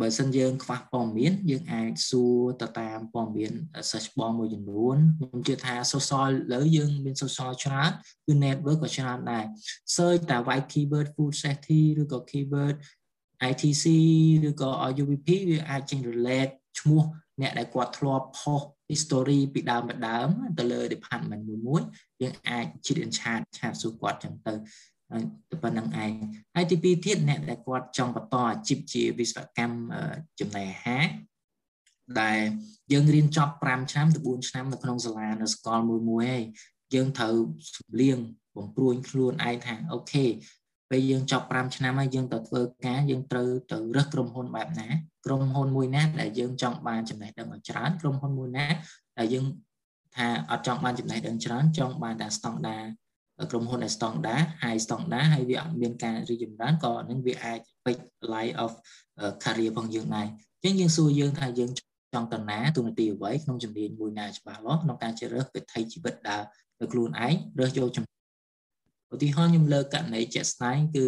[0.00, 3.52] បើសិនយើងខ្វះព័ត៌មានយើងអាចសួរទៅតាមព័ត៌មាន
[3.90, 7.90] search បងមួយចំនួនខ្ញុំជឿថា social លើយើងមាន social ច្រើន
[8.26, 9.44] គឺ network ក៏ច្រើនដែរ
[9.96, 12.76] search តែ white keyword food safety ឬក៏ keyword
[13.50, 13.84] ITC
[14.48, 14.70] ឬក៏
[15.02, 17.02] UVP វាអាចចេញ relate ឈ្មោះ
[17.40, 20.28] អ្នកដែលគាត់ធ្លាប់ផុស history ពីដើមមកដើម
[20.58, 21.82] ទៅលើ department មួយមួយ
[22.22, 24.54] យើងអាចជិត chat chat សួរគាត់ចឹងទៅ
[25.50, 26.12] ទៅប៉ុណ្្នឹងឯង
[26.54, 29.76] ហើយទី2ទៀតអ្នកដែលគាត់ចង់បន្តអាជីពជាវិស្វកម្ម
[30.40, 31.04] ចំណីអាហារ
[32.20, 32.38] ដែល
[32.92, 36.42] យើងរៀនចប់5ឆ្នាំទៅ4ឆ្នាំនៅក្នុងសាលានៅសាកលមួយមួយឯង
[36.94, 37.34] យើងត្រូវ
[37.76, 38.18] សម្លៀង
[38.56, 40.26] បំព្រួញខ្លួនឯងថាអូខេ
[40.90, 44.88] ពេលយើងចប់5ឆ្នាំហើយយើងទៅធ្វើការយើងត្រូវទៅរើសក្រុមហ៊ុនបែបណា
[45.26, 48.66] ក្រុមហ៊ុនមួយណាដែលយើងចង់បានចំណេះដឹងឲ្យច្រើនក្រុមហ៊ុនមួយណា
[49.18, 49.46] ដែលយើង
[50.16, 52.78] ថាអត់ចង់បានចំណេះដឹងច្រើនចង់បានតែស្តង់ដា
[53.50, 57.96] ក្រុមហ៊ុនដែលស្តង់ដា high ស្តង់ដាហើយវាអត់មានការរីកចម្រើនក៏នឹងវាអាចពេច
[58.34, 58.72] life of
[59.44, 60.26] career ផងយើងដែរ
[60.64, 61.70] អញ្ចឹងយើងសួរយើងថាយើង
[62.14, 66.42] ចង់តណាទូនាទីអ្វីក្នុងជំនាញមួយណាច្បាស់លាស់ក្នុងការជ្រើសរើសវិថីជីវិតដើរ
[66.78, 68.08] ទៅខ្លួនឯងរើសយកចំណ
[69.12, 71.04] ឧទាហរណ៍ខ្ញុំលើកករណីជាក់ស្ដែងគឺ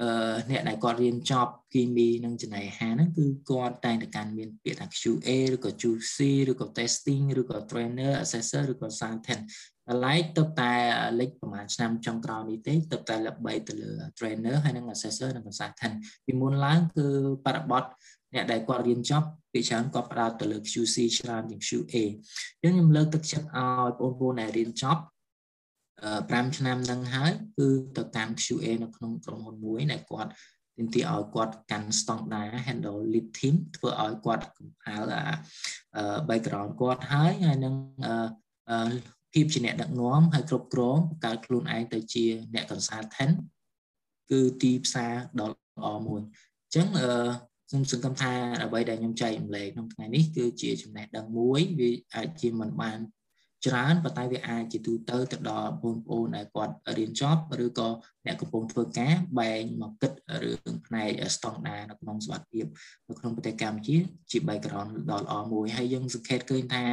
[0.00, 6.16] អឺអ្នកដែលគាត់រៀនចប់គីមីនិងចំណីអាហារហ្នឹងគឺគាត់តែងតែកាន់មានពាក្យថា QA ឬក៏ QC
[6.50, 9.42] ឬក៏ testing ឬក៏ trainer assessor ឬក៏ scientist
[9.86, 10.72] តែឡែកទៅតែ
[11.20, 17.06] លេខប្រហែលឆ្នាំចុងក្រោយនេះទេទៅតែល្បីទៅលើ trainer ហើយនិង assessor និង consultant ពីមុនឡើងគឺ
[17.46, 17.84] បរិបទ
[18.34, 21.94] អ្នកដែលគាត់រៀនចប់ពីច្រើនគាត់ផ្ដោតទៅលើ QC ច្រើនជាង QA
[22.62, 25.02] អញ្ចឹងខ្ញុំលើកទឹកចិត្តឲ្យបងប្អូនដែលរៀនចប់
[26.10, 30.30] 5ឆ្នាំហ្នឹងហើយគឺទៅតាម QA នៅក្នុងក្រុមហ៊ុនមួយដែលគាត់
[30.76, 35.22] ទាមទារឲ្យគាត់កាន់ standard handle lead team ធ្វើឲ្យគាត់កំផាល់អា
[36.28, 37.74] background គាត់ហើយហើយនឹង
[39.32, 42.24] ភាពជាអ្នកដឹកនាំហើយគ្រប់គ្រងបង្កើតខ្លួនឯងទៅជា
[42.54, 43.34] អ្នក consultant
[44.30, 47.08] គឺទីផ្សារដ៏ល្អមួយអញ្ចឹងអឺ
[47.68, 48.32] ខ្ញុំសង្ឃឹមថា
[48.62, 52.98] អ្វីដែលខ្ញុំចែករំលែកក្នុងថ្ងៃនេះគឺជាចំណេះដឹងមួយវាអាចជាមិនបាន
[53.66, 57.88] ច្រើនប៉ុន្តែវាអាចជាទូទៅទៅដល់បងប្អូនដែលគាត់រៀនចប់ឬក៏
[58.26, 62.66] អ្នកកំពុងធ្វើការបែងមកគិតរឿងផ្នែកស្តង់ដារនៅក្នុងសុខភាព
[63.08, 63.96] នៅក្នុងប្រទេសកម្ពុជា
[64.30, 66.84] ជា background ដ៏ល្អមួយហើយយើងសង្កេតឃើញថា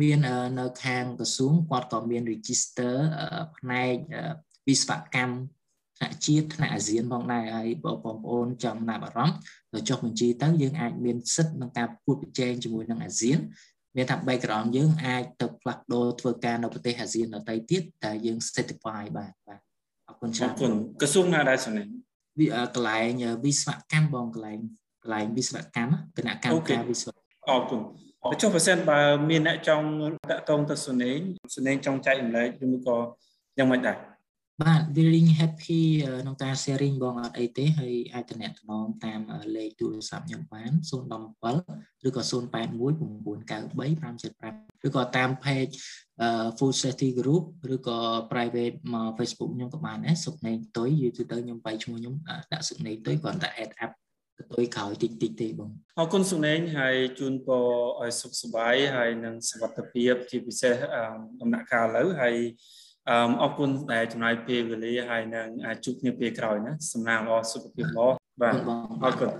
[0.00, 0.18] មាន
[0.58, 2.94] នៅខាងក្រសួងគាត់ក៏មាន register
[3.56, 3.94] ផ្នែក
[4.68, 5.34] វិស្វកម្ម
[5.98, 9.36] ថ្នាក់ជាតិថ្នាក់អាស៊ានផងដែរហើយបងប្អូនចង់ណាប់អារម្មណ៍
[9.72, 13.38] ទៅចុះបញ្ជីទៅយើងអាចមានសិទ្ធិក្នុងការប្រកួតប្រជែងជាមួយនឹងអាស៊ាន
[13.96, 19.60] មានថា background យើងអាចទៅផ្លាស់ប្ដូរធ្វើការនៅប្រទេសអាស៊ានដទៃទៀតតែយើង certify បាទបាទ
[20.08, 21.86] អរគុណច្រើនអរគុណក្រសួងណាដែរសំនេះ
[22.38, 23.10] វាកន្លែង
[23.44, 24.58] វិស្វកម្មបងកន្លែង
[25.02, 27.10] កន្លែងវិស្វកម្មគណៈកម្មការវិស្វ
[27.50, 27.80] អរគុណ
[28.30, 28.98] តែចុះបើសិនបើ
[29.30, 29.86] មានអ្នកចង់
[30.30, 31.18] តាក់ទងទៅសុនេង
[31.54, 32.96] សុនេងចង់ចែកម្លែកឬមួយក៏
[33.58, 33.96] យ៉ាងម៉េចដែរ
[34.62, 35.82] បាទ feeling happy
[36.22, 38.52] ក្នុងការ sharing បងអត់អីទេហើយអាចតំណែង
[39.04, 39.20] តាម
[39.56, 40.70] លេខទូរស័ព្ទខ្ញុំបាន
[41.38, 43.92] 017ឬក៏081 993
[44.82, 45.74] 575ឬក៏តាម page
[46.58, 47.44] Food Safety Group
[47.74, 47.98] ឬក៏
[48.32, 52.14] private មក Facebook ខ្ញុំក៏បានដែរសុកណេងតុយយូរទៅខ្ញុំបាយឈ្មោះខ្ញុំ
[52.52, 53.92] ដាក់សុកណេងតុយគ្រាន់តែ add up
[54.38, 57.66] ទៅក្រោយតិចតិចទេបងអរគុណសុណេងហើយជូនពរ
[58.00, 60.74] ឲ្យសុខសប្បាយហើយនិងសុខភាពជាពិសេស
[61.40, 62.36] ដំណាក់កាលឥឡូវហើយ
[63.10, 65.48] អឺអរគុណដែលចំណាយពេលវេលាហើយនឹង
[65.84, 68.08] ជួបគ្នាពេលក្រោយណាសំណាងល្អសុខភាពល្អ
[68.40, 68.54] បាទ
[69.04, 69.30] អរគុណ